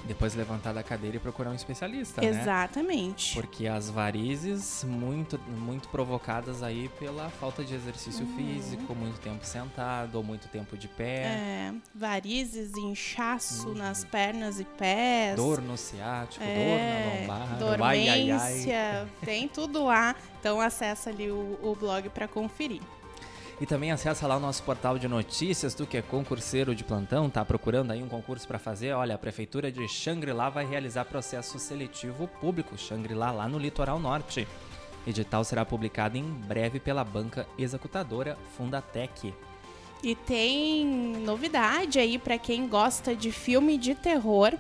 Depois 0.05 0.33
levantar 0.35 0.73
da 0.73 0.81
cadeira 0.83 1.17
e 1.17 1.19
procurar 1.19 1.51
um 1.51 1.55
especialista, 1.55 2.21
né? 2.21 2.27
Exatamente. 2.27 3.33
Porque 3.35 3.67
as 3.67 3.89
varizes 3.89 4.83
muito, 4.83 5.39
muito 5.47 5.87
provocadas 5.89 6.63
aí 6.63 6.89
pela 6.99 7.29
falta 7.29 7.63
de 7.63 7.73
exercício 7.75 8.25
físico, 8.35 8.95
muito 8.95 9.19
tempo 9.19 9.45
sentado 9.45 10.15
ou 10.15 10.23
muito 10.23 10.47
tempo 10.47 10.75
de 10.77 10.87
pé, 10.87 11.23
É, 11.23 11.73
varizes, 11.93 12.75
inchaço 12.75 13.73
nas 13.73 14.03
pernas 14.03 14.59
e 14.59 14.65
pés. 14.65 15.35
dor 15.35 15.61
no 15.61 15.77
ciático, 15.77 16.43
é, 16.43 16.55
dor 17.59 17.67
na 17.67 17.75
lombar, 17.75 17.89
ai, 17.89 18.09
ai, 18.09 18.31
ai. 18.31 18.37
dormência, 18.39 19.07
tem 19.23 19.47
tudo 19.47 19.85
lá. 19.85 20.15
Então 20.39 20.59
acessa 20.59 21.09
ali 21.09 21.29
o, 21.29 21.59
o 21.61 21.75
blog 21.79 22.09
para 22.09 22.27
conferir. 22.27 22.81
E 23.61 23.65
também 23.67 23.91
acessa 23.91 24.25
lá 24.25 24.37
o 24.37 24.39
nosso 24.39 24.63
portal 24.63 24.97
de 24.97 25.07
notícias, 25.07 25.75
tu 25.75 25.85
que 25.85 25.95
é 25.95 26.01
concurseiro 26.01 26.73
de 26.73 26.83
plantão, 26.83 27.29
tá 27.29 27.45
procurando 27.45 27.91
aí 27.91 28.01
um 28.01 28.09
concurso 28.09 28.47
para 28.47 28.57
fazer, 28.57 28.91
olha, 28.93 29.13
a 29.13 29.19
prefeitura 29.19 29.71
de 29.71 29.87
Xangri-Lá 29.87 30.49
vai 30.49 30.65
realizar 30.65 31.05
processo 31.05 31.59
seletivo 31.59 32.27
público, 32.27 32.75
Xangri-Lá 32.75 33.29
lá 33.29 33.47
no 33.47 33.59
litoral 33.59 33.99
norte. 33.99 34.47
Edital 35.05 35.43
será 35.43 35.63
publicado 35.63 36.17
em 36.17 36.23
breve 36.23 36.79
pela 36.79 37.03
banca 37.03 37.47
executadora 37.55 38.35
Fundatec. 38.57 39.31
E 40.01 40.15
tem 40.15 40.83
novidade 41.23 41.99
aí 41.99 42.17
para 42.17 42.39
quem 42.39 42.67
gosta 42.67 43.15
de 43.15 43.31
filme 43.31 43.77
de 43.77 43.93
terror. 43.93 44.57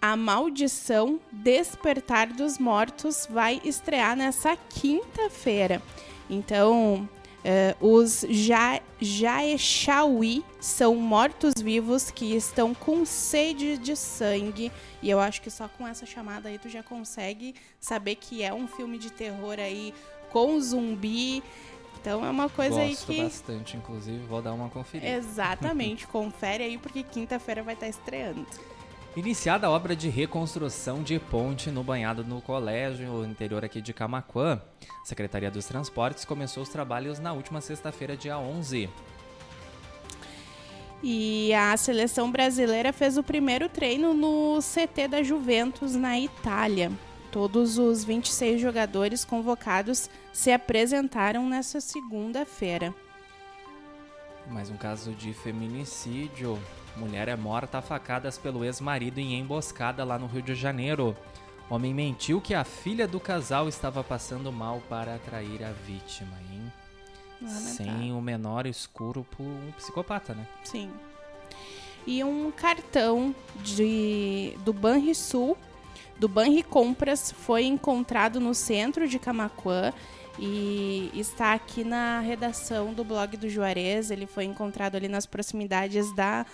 A 0.00 0.16
Maldição 0.16 1.18
Despertar 1.32 2.28
dos 2.28 2.56
Mortos 2.56 3.26
vai 3.28 3.60
estrear 3.64 4.14
nessa 4.14 4.56
quinta-feira. 4.56 5.82
Então, 6.30 7.08
eh, 7.44 7.76
os 7.78 8.24
ja 8.28 8.80
Jaechaui 9.00 10.42
são 10.58 10.96
mortos-vivos 10.96 12.10
que 12.10 12.34
estão 12.34 12.74
com 12.74 13.04
sede 13.04 13.76
de 13.76 13.94
sangue. 13.94 14.72
E 15.02 15.10
eu 15.10 15.20
acho 15.20 15.42
que 15.42 15.50
só 15.50 15.68
com 15.68 15.86
essa 15.86 16.06
chamada 16.06 16.48
aí 16.48 16.58
tu 16.58 16.70
já 16.70 16.82
consegue 16.82 17.54
saber 17.78 18.14
que 18.14 18.42
é 18.42 18.52
um 18.52 18.66
filme 18.66 18.96
de 18.96 19.10
terror 19.10 19.58
aí 19.58 19.92
com 20.30 20.58
zumbi. 20.58 21.42
Então 22.00 22.24
é 22.24 22.30
uma 22.30 22.48
coisa 22.48 22.76
Gosto 22.76 23.12
aí 23.12 23.16
que. 23.16 23.22
bastante, 23.22 23.76
inclusive, 23.76 24.18
vou 24.26 24.40
dar 24.40 24.52
uma 24.52 24.68
conferida. 24.70 25.10
Exatamente, 25.10 26.06
confere 26.08 26.64
aí 26.64 26.78
porque 26.78 27.02
quinta-feira 27.02 27.62
vai 27.62 27.74
estar 27.74 27.88
estreando. 27.88 28.46
Iniciada 29.16 29.68
a 29.68 29.70
obra 29.70 29.94
de 29.94 30.08
reconstrução 30.08 31.00
de 31.00 31.20
ponte 31.20 31.70
no 31.70 31.84
banhado 31.84 32.24
no 32.24 32.40
colégio 32.40 33.24
interior 33.24 33.64
aqui 33.64 33.80
de 33.80 33.92
Camaquã, 33.92 34.60
a 35.02 35.06
Secretaria 35.06 35.52
dos 35.52 35.66
Transportes 35.66 36.24
começou 36.24 36.64
os 36.64 36.68
trabalhos 36.68 37.20
na 37.20 37.32
última 37.32 37.60
sexta-feira, 37.60 38.16
dia 38.16 38.36
11. 38.36 38.90
E 41.00 41.54
a 41.54 41.76
seleção 41.76 42.28
brasileira 42.28 42.92
fez 42.92 43.16
o 43.16 43.22
primeiro 43.22 43.68
treino 43.68 44.12
no 44.12 44.58
CT 44.58 45.06
da 45.06 45.22
Juventus 45.22 45.94
na 45.94 46.18
Itália. 46.18 46.90
Todos 47.30 47.78
os 47.78 48.02
26 48.04 48.60
jogadores 48.60 49.24
convocados 49.24 50.10
se 50.32 50.50
apresentaram 50.50 51.48
nessa 51.48 51.80
segunda-feira. 51.80 52.92
Mais 54.50 54.70
um 54.70 54.76
caso 54.76 55.12
de 55.12 55.32
feminicídio. 55.32 56.58
Mulher 56.96 57.28
é 57.28 57.36
morta 57.36 57.78
a 57.78 57.82
facadas 57.82 58.38
pelo 58.38 58.64
ex-marido 58.64 59.18
em 59.18 59.38
emboscada 59.38 60.04
lá 60.04 60.18
no 60.18 60.26
Rio 60.26 60.42
de 60.42 60.54
Janeiro. 60.54 61.16
Homem 61.68 61.92
mentiu 61.92 62.40
que 62.40 62.54
a 62.54 62.62
filha 62.62 63.08
do 63.08 63.18
casal 63.18 63.68
estava 63.68 64.04
passando 64.04 64.52
mal 64.52 64.82
para 64.88 65.14
atrair 65.14 65.64
a 65.64 65.72
vítima, 65.72 66.36
hein? 66.52 66.72
Sem 67.48 68.12
o 68.12 68.20
menor 68.20 68.66
escuro 68.66 69.26
por 69.36 69.44
um 69.44 69.72
psicopata, 69.76 70.34
né? 70.34 70.46
Sim. 70.62 70.90
E 72.06 72.22
um 72.22 72.50
cartão 72.50 73.34
de, 73.56 74.56
do 74.64 74.72
Banrisul, 74.72 75.56
do 76.18 76.28
Banri 76.28 76.62
Compras, 76.62 77.32
foi 77.32 77.64
encontrado 77.64 78.38
no 78.38 78.54
centro 78.54 79.08
de 79.08 79.18
Camaquã 79.18 79.92
e 80.38 81.10
está 81.14 81.54
aqui 81.54 81.82
na 81.82 82.20
redação 82.20 82.92
do 82.92 83.04
blog 83.04 83.36
do 83.36 83.48
Juarez. 83.48 84.10
Ele 84.10 84.26
foi 84.26 84.44
encontrado 84.44 84.96
ali 84.96 85.08
nas 85.08 85.26
proximidades 85.26 86.14
da, 86.14 86.44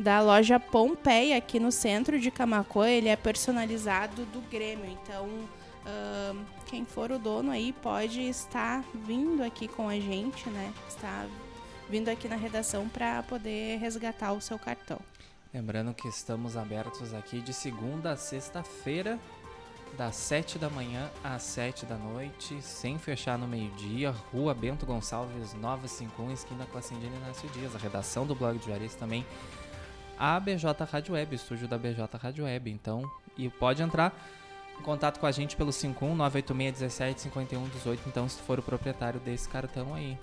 da 0.00 0.20
loja 0.20 0.58
Pompeia, 0.58 1.36
aqui 1.36 1.60
no 1.60 1.70
centro 1.70 2.18
de 2.18 2.30
Camaquã. 2.30 2.88
Ele 2.88 3.08
é 3.08 3.16
personalizado 3.16 4.24
do 4.26 4.40
Grêmio, 4.50 4.86
então 4.86 5.26
uh, 5.26 6.40
quem 6.66 6.84
for 6.84 7.10
o 7.10 7.18
dono 7.18 7.50
aí 7.50 7.72
pode 7.72 8.22
estar 8.22 8.82
vindo 8.94 9.42
aqui 9.42 9.68
com 9.68 9.88
a 9.88 10.00
gente, 10.00 10.48
né? 10.48 10.72
Está 10.88 11.26
vindo 11.88 12.08
aqui 12.08 12.28
na 12.28 12.36
redação 12.36 12.88
para 12.88 13.22
poder 13.24 13.78
resgatar 13.78 14.32
o 14.32 14.40
seu 14.40 14.58
cartão. 14.58 14.98
Lembrando 15.52 15.92
que 15.92 16.08
estamos 16.08 16.56
abertos 16.56 17.12
aqui 17.12 17.40
de 17.40 17.52
segunda 17.52 18.12
a 18.12 18.16
sexta-feira, 18.16 19.18
das 19.98 20.14
7 20.14 20.56
da 20.56 20.70
manhã 20.70 21.10
às 21.22 21.42
7 21.42 21.84
da 21.84 21.96
noite, 21.96 22.62
sem 22.62 22.96
fechar 22.96 23.36
no 23.36 23.48
meio-dia, 23.48 24.14
Rua 24.32 24.54
Bento 24.54 24.86
Gonçalves 24.86 25.52
951, 25.54 26.32
esquina 26.32 26.66
com 26.66 26.78
a 26.78 26.82
Cindina 26.82 27.16
Inácio 27.16 27.48
Dias. 27.50 27.74
A 27.74 27.78
redação 27.78 28.24
do 28.24 28.34
blog 28.34 28.56
de 28.58 28.66
Juarez 28.66 28.94
também, 28.94 29.26
a 30.20 30.38
BJ 30.38 30.84
Rádio 30.84 31.14
Web, 31.14 31.34
estúdio 31.34 31.66
da 31.66 31.78
BJ 31.78 32.06
Rádio 32.18 32.44
Web. 32.44 32.70
Então, 32.70 33.10
e 33.38 33.48
pode 33.48 33.82
entrar 33.82 34.14
em 34.78 34.82
contato 34.82 35.18
com 35.18 35.24
a 35.24 35.32
gente 35.32 35.56
pelo 35.56 35.72
51 35.72 36.14
986 36.14 36.72
17 36.78 37.20
51 37.22 37.68
18, 37.68 38.02
então 38.06 38.28
se 38.28 38.38
for 38.42 38.58
o 38.58 38.62
proprietário 38.62 39.18
desse 39.18 39.48
cartão 39.48 39.94
aí. 39.94 40.18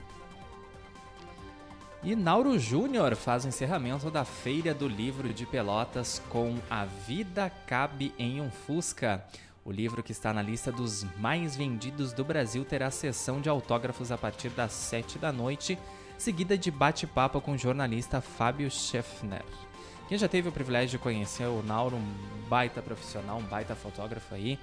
E 2.04 2.16
Nauro 2.16 2.60
Júnior 2.60 3.16
faz 3.16 3.44
o 3.44 3.48
encerramento 3.48 4.12
da 4.12 4.24
Feira 4.24 4.72
do 4.72 4.88
Livro 4.88 5.34
de 5.34 5.48
Pelotas 5.48 6.22
com 6.30 6.56
A 6.70 6.86
Vida 6.86 7.52
Cabe 7.66 8.14
em 8.20 8.40
um 8.40 8.52
Fusca. 8.52 9.26
O 9.66 9.72
livro 9.72 10.04
que 10.04 10.12
está 10.12 10.32
na 10.32 10.44
lista 10.44 10.72
dos 10.72 11.06
mais 11.18 11.56
vendidos 11.56 12.14
do 12.14 12.24
Brasil 12.24 12.64
terá 12.64 12.92
sessão 12.92 13.42
de 13.42 13.50
autógrafos 13.50 14.12
a 14.12 14.18
partir 14.18 14.50
das 14.50 14.74
7 14.74 15.18
da 15.18 15.32
noite, 15.32 15.78
seguida 16.20 16.56
de 16.56 16.70
bate-papo 16.70 17.42
com 17.42 17.54
o 17.54 17.58
jornalista 17.58 18.22
Fábio 18.22 18.70
Scheffner. 18.70 19.67
Quem 20.08 20.18
já 20.18 20.28
teve 20.28 20.48
o 20.48 20.52
privilégio 20.52 20.98
de 20.98 21.04
conhecer 21.04 21.46
o 21.46 21.62
Nauro, 21.62 21.98
um 21.98 22.48
baita 22.48 22.82
profissional, 22.82 23.38
um 23.38 23.44
baita 23.44 23.76
fotógrafo 23.76 24.34
aí, 24.34 24.58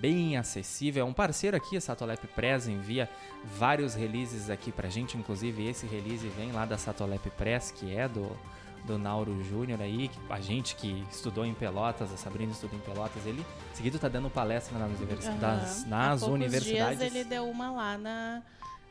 bem 0.00 0.36
acessível. 0.36 1.06
É 1.06 1.08
um 1.08 1.12
parceiro 1.12 1.56
aqui, 1.56 1.76
a 1.76 1.80
Satolep 1.80 2.26
Press 2.28 2.66
envia 2.66 3.08
vários 3.44 3.94
releases 3.94 4.50
aqui 4.50 4.72
pra 4.72 4.88
gente, 4.88 5.16
inclusive 5.16 5.66
esse 5.68 5.86
release 5.86 6.26
vem 6.28 6.50
lá 6.50 6.64
da 6.64 6.76
Satolep 6.76 7.30
Press, 7.30 7.70
que 7.70 7.94
é 7.94 8.08
do, 8.08 8.36
do 8.84 8.98
Nauro 8.98 9.44
Júnior 9.44 9.80
aí, 9.80 10.10
a 10.28 10.40
gente 10.40 10.74
que 10.74 11.06
estudou 11.08 11.46
em 11.46 11.54
Pelotas, 11.54 12.12
a 12.12 12.16
Sabrina 12.16 12.50
estudou 12.50 12.76
em 12.76 12.82
Pelotas, 12.82 13.24
ele 13.26 13.46
seguido 13.74 13.98
tá 13.98 14.08
dando 14.08 14.28
palestra 14.28 14.76
nas, 14.76 14.90
universi 14.98 15.28
Aham. 15.28 15.38
das, 15.38 15.86
nas 15.86 16.22
Há 16.24 16.26
universidades. 16.26 16.98
dias 16.98 17.14
ele 17.14 17.22
deu 17.22 17.48
uma 17.48 17.70
lá 17.70 17.96
na, 17.96 18.42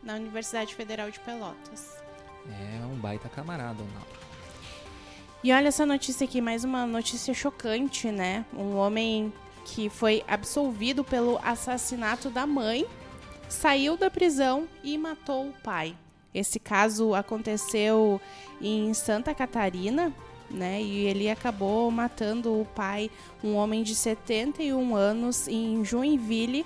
na 0.02 0.13
Universidade 0.15 0.74
Federal 0.76 1.12
de 1.12 1.19
Pelotas. 1.19 2.02
É 2.48 2.86
um 2.86 2.96
baita 2.96 3.28
camarada, 3.28 3.82
o 3.82 3.88
Nauro. 3.93 4.22
E 5.43 5.51
olha 5.51 5.67
essa 5.67 5.86
notícia 5.86 6.23
aqui, 6.23 6.39
mais 6.39 6.63
uma 6.63 6.86
notícia 6.86 7.34
chocante, 7.34 8.10
né? 8.10 8.45
Um 8.53 8.77
homem 8.77 9.34
que 9.65 9.89
foi 9.89 10.23
absolvido 10.25 11.03
pelo 11.03 11.38
assassinato 11.43 12.29
da 12.29 12.47
mãe, 12.47 12.86
saiu 13.49 13.97
da 13.97 14.10
prisão 14.10 14.69
e 14.82 14.97
matou 14.97 15.49
o 15.49 15.53
pai. 15.62 15.97
Esse 16.34 16.62
caso 16.62 17.13
aconteceu 17.13 18.21
em 18.62 18.93
Santa 18.93 19.36
Catarina, 19.36 20.13
né? 20.49 20.82
E 20.82 21.08
ele 21.08 21.29
acabou 21.29 21.91
matando 21.91 22.62
o 22.62 22.65
pai, 22.65 23.12
um 23.43 23.56
homem 23.56 23.84
de 23.84 23.95
71 23.95 24.95
anos, 24.95 25.49
em 25.49 25.84
Joinville. 25.84 26.65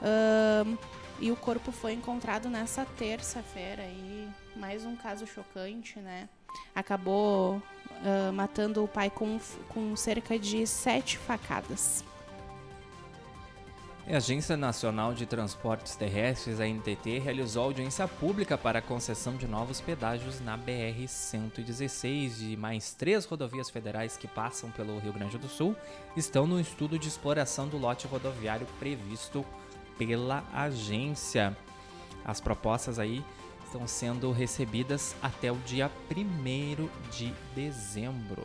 Ahn, 0.00 0.76
e 1.18 1.32
o 1.32 1.36
corpo 1.36 1.72
foi 1.72 1.94
encontrado 1.94 2.48
nessa 2.48 2.84
terça-feira. 2.84 3.82
E 3.82 4.28
mais 4.54 4.84
um 4.84 4.94
caso 4.94 5.26
chocante, 5.26 5.98
né? 5.98 6.28
Acabou 6.72 7.60
ah, 8.04 8.30
matando 8.30 8.84
o 8.84 8.88
pai 8.88 9.08
com, 9.08 9.40
com 9.68 9.96
cerca 9.96 10.38
de 10.38 10.66
sete 10.66 11.16
facadas. 11.16 12.04
A 14.06 14.18
Agência 14.18 14.54
Nacional 14.54 15.14
de 15.14 15.24
Transportes 15.24 15.96
Terrestres, 15.96 16.60
a 16.60 16.68
NTT, 16.68 17.20
realizou 17.20 17.64
audiência 17.64 18.06
pública 18.06 18.58
para 18.58 18.80
a 18.80 18.82
concessão 18.82 19.34
de 19.34 19.48
novos 19.48 19.80
pedágios 19.80 20.42
na 20.42 20.58
BR-116 20.58 22.52
e 22.52 22.54
mais 22.54 22.92
três 22.92 23.24
rodovias 23.24 23.70
federais 23.70 24.18
que 24.18 24.28
passam 24.28 24.70
pelo 24.70 24.98
Rio 24.98 25.14
Grande 25.14 25.38
do 25.38 25.48
Sul 25.48 25.74
estão 26.14 26.46
no 26.46 26.60
estudo 26.60 26.98
de 26.98 27.08
exploração 27.08 27.66
do 27.66 27.78
lote 27.78 28.06
rodoviário 28.06 28.66
previsto 28.78 29.42
pela 29.96 30.44
agência. 30.52 31.56
As 32.22 32.42
propostas 32.42 32.98
aí 32.98 33.24
estão 33.74 33.88
sendo 33.88 34.30
recebidas 34.30 35.16
até 35.20 35.50
o 35.50 35.56
dia 35.66 35.90
1 36.16 36.88
de 37.10 37.32
dezembro. 37.56 38.44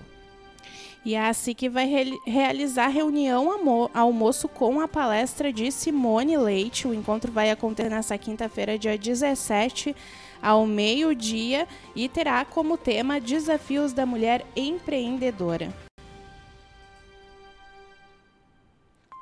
E 1.05 1.15
a 1.15 1.31
SIC 1.31 1.69
vai 1.69 1.85
re- 1.85 2.19
realizar 2.25 2.87
reunião 2.87 3.51
amo- 3.51 3.91
almoço 3.93 4.49
com 4.49 4.81
a 4.81 4.87
palestra 4.87 5.53
de 5.53 5.71
Simone 5.71 6.35
Leite. 6.35 6.87
O 6.87 6.93
encontro 6.93 7.31
vai 7.31 7.51
acontecer 7.51 7.89
nessa 7.89 8.17
quinta-feira, 8.17 8.77
dia 8.77 8.97
17, 8.97 9.95
ao 10.41 10.65
meio-dia, 10.65 11.67
e 11.95 12.09
terá 12.09 12.43
como 12.43 12.75
tema 12.75 13.21
Desafios 13.21 13.93
da 13.93 14.05
Mulher 14.05 14.43
Empreendedora. 14.55 15.71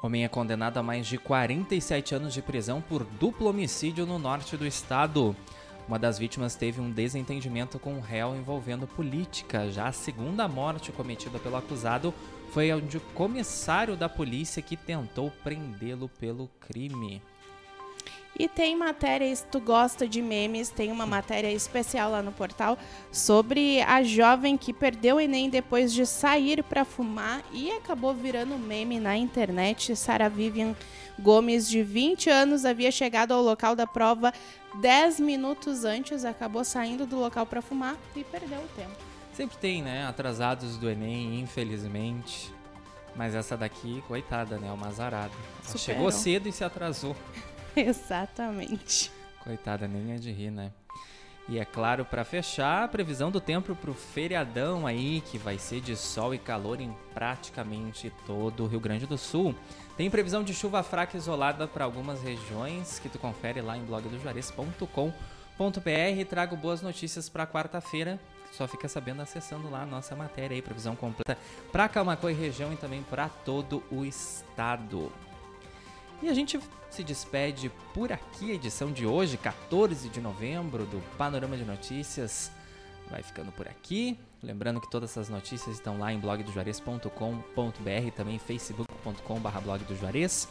Homem 0.02 0.24
é 0.24 0.28
condenado 0.28 0.78
a 0.78 0.84
mais 0.84 1.06
de 1.06 1.18
47 1.18 2.16
anos 2.16 2.34
de 2.34 2.42
prisão 2.42 2.80
por 2.82 3.04
duplo 3.04 3.50
homicídio 3.50 4.06
no 4.06 4.18
norte 4.18 4.56
do 4.56 4.66
estado. 4.66 5.36
Uma 5.88 5.98
das 5.98 6.20
vítimas 6.20 6.54
teve 6.54 6.82
um 6.82 6.92
desentendimento 6.92 7.80
com 7.80 7.98
o 7.98 8.02
réu 8.02 8.36
envolvendo 8.36 8.86
política. 8.86 9.72
Já 9.72 9.88
a 9.88 9.94
segunda 9.94 10.46
morte 10.46 10.92
cometida 10.92 11.40
pelo 11.40 11.56
acusado 11.56 12.14
foi 12.52 12.70
a 12.70 12.78
de 12.78 13.00
comissário 13.00 13.96
da 13.96 14.10
polícia 14.10 14.62
que 14.62 14.76
tentou 14.76 15.32
prendê-lo 15.44 16.10
pelo 16.10 16.50
crime. 16.60 17.22
E 18.40 18.48
tem 18.48 18.76
matéria, 18.76 19.36
se 19.36 19.44
tu 19.48 19.60
gosta 19.60 20.08
de 20.08 20.22
memes, 20.22 20.70
tem 20.70 20.92
uma 20.92 21.08
matéria 21.08 21.52
especial 21.52 22.12
lá 22.12 22.22
no 22.22 22.32
portal 22.32 22.78
sobre 23.12 23.82
a 23.82 24.04
jovem 24.04 24.56
que 24.56 24.72
perdeu 24.72 25.16
o 25.16 25.20
Enem 25.20 25.50
depois 25.50 25.92
de 25.92 26.06
sair 26.06 26.62
para 26.62 26.86
fumar 26.86 27.42
e 27.52 27.72
acabou 27.72 28.14
virando 28.14 28.58
meme 28.60 29.00
na 29.00 29.18
internet. 29.18 29.96
Sara 29.96 30.30
Vivian 30.30 30.76
Gomes, 31.18 31.68
de 31.68 31.82
20 31.82 32.30
anos, 32.30 32.64
havia 32.64 32.92
chegado 32.92 33.32
ao 33.32 33.42
local 33.42 33.76
da 33.76 33.88
prova 33.88 34.32
10 34.80 35.20
minutos 35.20 35.84
antes, 35.84 36.24
acabou 36.24 36.64
saindo 36.64 37.08
do 37.08 37.18
local 37.18 37.46
para 37.46 37.62
fumar 37.62 37.98
e 38.16 38.24
perdeu 38.24 38.60
o 38.60 38.68
tempo. 38.76 38.96
Sempre 39.34 39.58
tem, 39.58 39.82
né? 39.82 40.06
Atrasados 40.06 40.78
do 40.78 40.88
Enem, 40.88 41.40
infelizmente. 41.40 42.54
Mas 43.16 43.34
essa 43.34 43.58
daqui, 43.58 44.04
coitada, 44.08 44.60
né? 44.60 44.72
Uma 44.72 44.90
azarada. 44.90 45.34
Chegou 45.76 46.12
cedo 46.12 46.48
e 46.48 46.52
se 46.52 46.64
atrasou. 46.64 47.16
Exatamente. 47.86 49.12
Coitada, 49.44 49.88
nem 49.88 50.14
é 50.14 50.18
de 50.18 50.32
rir, 50.32 50.52
né? 50.52 50.72
E 51.50 51.60
é 51.60 51.64
claro, 51.64 52.04
para 52.04 52.26
fechar, 52.26 52.84
a 52.84 52.88
previsão 52.90 53.32
do 53.32 53.40
tempo 53.40 53.74
pro 53.74 53.94
feriadão 53.94 54.86
aí, 54.86 55.22
que 55.22 55.38
vai 55.38 55.58
ser 55.58 55.80
de 55.80 55.96
sol 55.96 56.36
e 56.36 56.38
calor 56.38 56.82
em 56.82 56.94
praticamente 57.14 58.12
todo 58.26 58.66
o 58.66 58.68
Rio 58.68 58.82
Grande 58.82 59.06
do 59.06 59.18
Sul. 59.18 59.56
Tem 59.96 60.10
previsão 60.10 60.44
de 60.44 60.54
chuva 60.54 60.84
fraca 60.84 61.16
isolada 61.16 61.66
para 61.66 61.86
algumas 61.86 62.22
regiões, 62.22 63.00
que 63.00 63.08
tu 63.08 63.18
confere 63.18 63.62
lá 63.62 63.78
em 63.78 63.86
blogdojuarez.com.br. 63.86 66.26
Trago 66.30 66.58
boas 66.58 66.82
notícias 66.82 67.30
para 67.30 67.48
quarta-feira. 67.48 68.20
Só 68.52 68.68
fica 68.68 68.90
sabendo 68.90 69.22
acessando 69.22 69.70
lá 69.70 69.84
a 69.84 69.86
nossa 69.86 70.18
matéria 70.18 70.56
aí, 70.56 70.62
previsão 70.62 70.98
completa 70.98 71.38
para 71.72 71.88
Camacuã 71.88 72.32
e 72.32 72.36
região 72.36 72.74
e 72.74 72.76
também 72.76 73.04
para 73.04 73.30
todo 73.30 73.82
o 73.90 74.04
estado. 74.04 75.10
E 76.22 76.30
a 76.30 76.34
gente 76.34 76.60
se 76.90 77.04
despede 77.04 77.72
por 77.94 78.12
aqui, 78.12 78.52
a 78.52 78.56
edição 78.56 78.92
de 78.92 79.06
hoje, 79.06 79.38
14 79.38 80.10
de 80.10 80.20
novembro, 80.20 80.86
do 80.86 81.00
Panorama 81.16 81.56
de 81.56 81.64
Notícias. 81.64 82.52
Vai 83.10 83.22
ficando 83.22 83.52
por 83.52 83.68
aqui. 83.68 84.20
Lembrando 84.42 84.82
que 84.82 84.90
todas 84.90 85.12
essas 85.12 85.30
notícias 85.30 85.76
estão 85.76 86.00
lá 86.00 86.12
em 86.12 86.20
blogdojuarez.com.br, 86.20 88.12
também 88.16 88.40
facebook.com.br 88.40 89.60
blog 89.64 89.84
do 89.84 89.96
Juarez. 89.96 90.48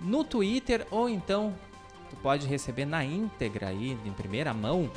No 0.00 0.24
Twitter, 0.24 0.86
ou 0.90 1.08
então 1.08 1.54
tu 2.08 2.16
pode 2.16 2.46
receber 2.46 2.84
na 2.84 3.04
íntegra 3.04 3.68
aí, 3.68 3.92
em 4.04 4.12
primeira 4.12 4.52
mão, 4.52 4.90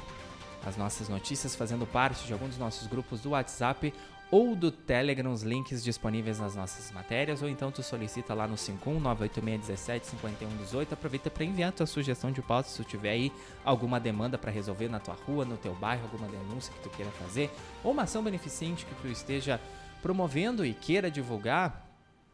as 0.66 0.76
nossas 0.76 1.08
notícias 1.08 1.56
fazendo 1.56 1.86
parte 1.86 2.26
de 2.26 2.34
algum 2.34 2.48
dos 2.48 2.58
nossos 2.58 2.88
grupos 2.88 3.22
do 3.22 3.32
WhatsApp 3.32 3.94
ou 4.34 4.56
do 4.56 4.72
Telegram, 4.72 5.32
os 5.32 5.44
links 5.44 5.84
disponíveis 5.84 6.40
nas 6.40 6.56
nossas 6.56 6.92
matérias, 6.92 7.44
ou 7.44 7.50
então 7.50 7.72
tu 7.72 7.84
solicita 7.84 8.34
lá 8.34 8.48
no 8.48 8.56
51986175118. 8.56 10.92
Aproveita 10.92 11.30
para 11.30 11.46
enviar 11.46 11.72
tua 11.72 11.86
sugestão 11.86 12.32
de 12.32 12.42
pauta 12.42 12.68
se 12.68 12.78
tu 12.78 12.84
tiver 12.84 13.12
aí 13.12 13.32
alguma 13.64 14.00
demanda 14.00 14.36
para 14.36 14.50
resolver 14.50 14.90
na 14.90 15.00
tua 15.00 15.14
rua, 15.14 15.46
no 15.46 15.56
teu 15.56 15.76
bairro, 15.76 16.06
alguma 16.06 16.28
denúncia 16.28 16.74
que 16.74 16.80
tu 16.80 16.90
queira 16.90 17.12
fazer, 17.12 17.52
ou 17.84 17.92
uma 17.92 18.02
ação 18.02 18.24
beneficente 18.24 18.88
que 18.88 18.96
tu 18.96 19.08
esteja 19.08 19.62
promovendo 20.02 20.66
e 20.66 20.74
queira 20.74 21.12
divulgar. 21.12 21.88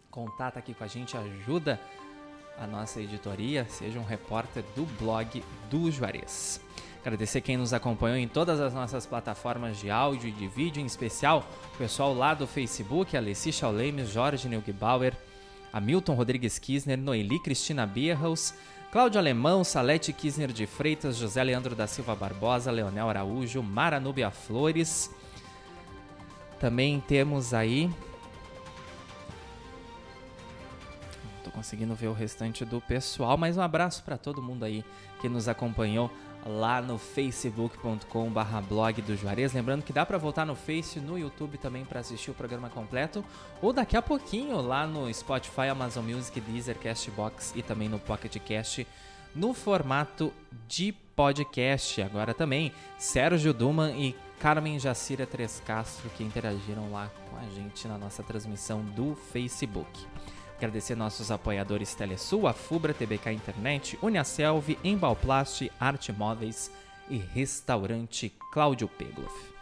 Contata 0.10 0.58
aqui 0.58 0.74
com 0.74 0.86
a 0.86 0.88
gente, 0.88 1.18
ajuda 1.18 1.78
a 2.58 2.66
nossa 2.66 3.02
editoria, 3.02 3.68
seja 3.68 4.00
um 4.00 4.06
repórter 4.06 4.64
do 4.74 4.86
blog 4.98 5.44
do 5.70 5.92
Juarez. 5.92 6.62
Agradecer 7.02 7.42
quem 7.42 7.56
nos 7.56 7.74
acompanhou 7.74 8.18
em 8.18 8.28
todas 8.28 8.60
as 8.60 8.74
nossas 8.74 9.06
plataformas 9.06 9.78
de 9.78 9.90
áudio 9.90 10.28
e 10.28 10.32
de 10.32 10.48
vídeo, 10.48 10.82
em 10.82 10.86
especial 10.86 11.48
o 11.74 11.78
pessoal 11.78 12.14
lá 12.14 12.34
do 12.34 12.46
Facebook, 12.46 13.16
Alessi 13.16 13.54
Schaulemes, 13.54 14.10
Jorge 14.10 14.50
Neugebauer, 14.50 15.16
Hamilton 15.72 16.14
Rodrigues 16.14 16.60
Kisner, 16.60 16.98
Noeli 16.98 17.40
Cristina 17.40 17.86
Bierhaus, 17.86 18.54
Cláudio 18.92 19.20
Alemão, 19.20 19.64
Salete 19.64 20.12
Kisner 20.12 20.52
de 20.52 20.66
Freitas, 20.66 21.16
José 21.16 21.42
Leandro 21.42 21.74
da 21.74 21.88
Silva 21.88 22.16
Barbosa, 22.16 22.70
Leonel 22.70 23.08
Araújo, 23.08 23.64
Mara 23.64 24.00
Núbia 24.00 24.30
Flores. 24.30 25.10
Também 26.60 27.00
temos 27.00 27.54
aí 27.54 27.90
Tô 31.44 31.52
conseguindo 31.52 31.96
ver 31.96 32.08
o 32.08 32.14
restante 32.14 32.64
do 32.64 32.80
pessoal, 32.80 33.36
mas 33.36 33.58
um 33.58 33.62
abraço 33.62 34.04
para 34.04 34.18
todo 34.18 34.42
mundo 34.42 34.64
aí 34.64 34.86
que 35.20 35.28
nos 35.28 35.48
acompanhou 35.48 36.12
lá 36.46 36.82
no 36.82 36.98
facebook.com 36.98 38.32
blog 38.68 39.02
do 39.02 39.16
Juarez. 39.16 39.54
Lembrando 39.54 39.84
que 39.84 39.94
dá 39.94 40.06
para 40.06 40.18
voltar 40.18 40.46
no 40.46 40.56
Face, 40.56 41.00
no 41.00 41.18
YouTube 41.18 41.58
também 41.58 41.86
para 41.86 42.00
assistir 42.00 42.32
o 42.32 42.34
programa 42.34 42.70
completo, 42.70 43.24
ou 43.62 43.74
daqui 43.74 43.98
a 43.98 44.02
pouquinho 44.02 44.62
lá 44.62 44.88
no 44.88 45.14
Spotify, 45.14 45.68
Amazon 45.70 46.06
Music, 46.06 46.40
Deezer, 46.40 46.78
Castbox 46.78 47.54
e 47.56 47.62
também 47.62 47.90
no 47.90 48.00
Pocket 48.00 48.38
Cast 48.38 48.88
no 49.36 49.54
formato 49.54 50.34
de 50.68 50.92
podcast. 51.16 52.02
Agora 52.02 52.34
também 52.34 52.72
Sérgio 52.98 53.54
Duman 53.54 53.96
e 53.98 54.16
Carmen 54.40 54.80
Jacira 54.80 55.26
Tres 55.26 55.62
Castro 55.66 56.10
que 56.12 56.24
interagiram 56.24 56.92
lá 56.92 57.12
com 57.30 57.38
a 57.38 57.44
gente 57.50 57.88
na 57.88 57.98
nossa 57.98 58.24
transmissão 58.24 58.84
do 58.84 59.16
Facebook. 59.16 60.08
Agradecer 60.60 60.94
nossos 60.94 61.32
apoiadores 61.32 61.96
Telesul, 61.96 62.46
a 62.46 62.52
Fubra, 62.52 62.94
TBK 62.94 63.32
Internet, 63.32 63.98
Uniaselv, 64.02 64.78
Embalplast, 64.84 65.72
Arte 65.80 66.12
Móveis 66.12 66.70
e 67.10 67.16
Restaurante 67.16 68.30
Cláudio 68.52 68.90
Pegloff. 68.90 69.54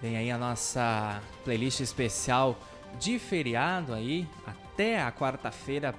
Vem 0.00 0.16
aí 0.16 0.28
a 0.28 0.36
nossa 0.36 1.22
playlist 1.44 1.78
especial 1.78 2.58
de 2.98 3.16
feriado 3.20 3.94
aí, 3.94 4.26
até 4.44 5.00
a 5.00 5.12
quarta-feira, 5.12 5.94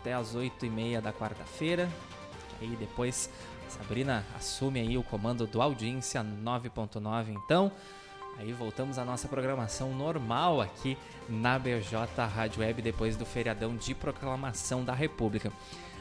até 0.00 0.12
as 0.12 0.34
8 0.34 0.66
e 0.66 0.70
meia 0.70 1.00
da 1.00 1.12
quarta-feira. 1.12 1.88
Aí 2.60 2.74
depois 2.74 3.30
Sabrina 3.68 4.26
assume 4.36 4.80
aí 4.80 4.98
o 4.98 5.04
comando 5.04 5.46
do 5.46 5.62
Audiência 5.62 6.20
9.9 6.20 7.28
então. 7.28 7.70
Aí 8.40 8.54
voltamos 8.54 8.98
à 8.98 9.04
nossa 9.04 9.28
programação 9.28 9.92
normal 9.92 10.62
aqui 10.62 10.96
na 11.28 11.58
BJ 11.58 11.94
Rádio 12.26 12.62
Web 12.62 12.80
depois 12.80 13.14
do 13.14 13.26
feriadão 13.26 13.76
de 13.76 13.94
proclamação 13.94 14.82
da 14.82 14.94
República. 14.94 15.52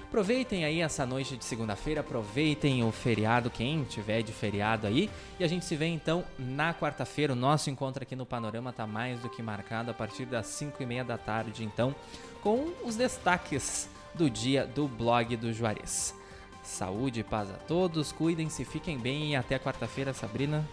Aproveitem 0.07 0.63
aí 0.63 0.79
essa 0.79 1.05
noite 1.05 1.35
de 1.35 1.43
segunda-feira, 1.43 1.99
aproveitem 1.99 2.81
o 2.81 2.93
feriado, 2.93 3.49
quem 3.49 3.83
tiver 3.83 4.21
de 4.21 4.31
feriado 4.31 4.87
aí. 4.87 5.09
E 5.37 5.43
a 5.43 5.47
gente 5.49 5.65
se 5.65 5.75
vê 5.75 5.87
então 5.87 6.23
na 6.39 6.73
quarta-feira. 6.73 7.33
O 7.33 7.35
nosso 7.35 7.69
encontro 7.69 8.03
aqui 8.03 8.15
no 8.15 8.25
Panorama 8.25 8.69
está 8.69 8.87
mais 8.87 9.19
do 9.19 9.29
que 9.29 9.43
marcado 9.43 9.91
a 9.91 9.93
partir 9.93 10.25
das 10.25 10.47
5 10.47 10.81
e 10.81 10.85
meia 10.85 11.03
da 11.03 11.17
tarde, 11.17 11.65
então, 11.65 11.93
com 12.41 12.71
os 12.85 12.95
destaques 12.95 13.89
do 14.15 14.29
dia 14.29 14.65
do 14.65 14.87
blog 14.87 15.35
do 15.35 15.51
Juarez. 15.51 16.15
Saúde 16.63 17.19
e 17.19 17.23
paz 17.23 17.49
a 17.49 17.57
todos, 17.57 18.13
cuidem-se, 18.13 18.63
fiquem 18.63 18.97
bem 18.97 19.31
e 19.31 19.35
até 19.35 19.59
quarta-feira, 19.59 20.13
Sabrina. 20.13 20.65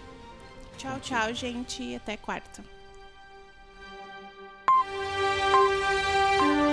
Tchau, 0.76 1.00
tchau, 1.00 1.34
gente. 1.34 1.94
Até 1.96 2.16
quarta. 2.16 2.75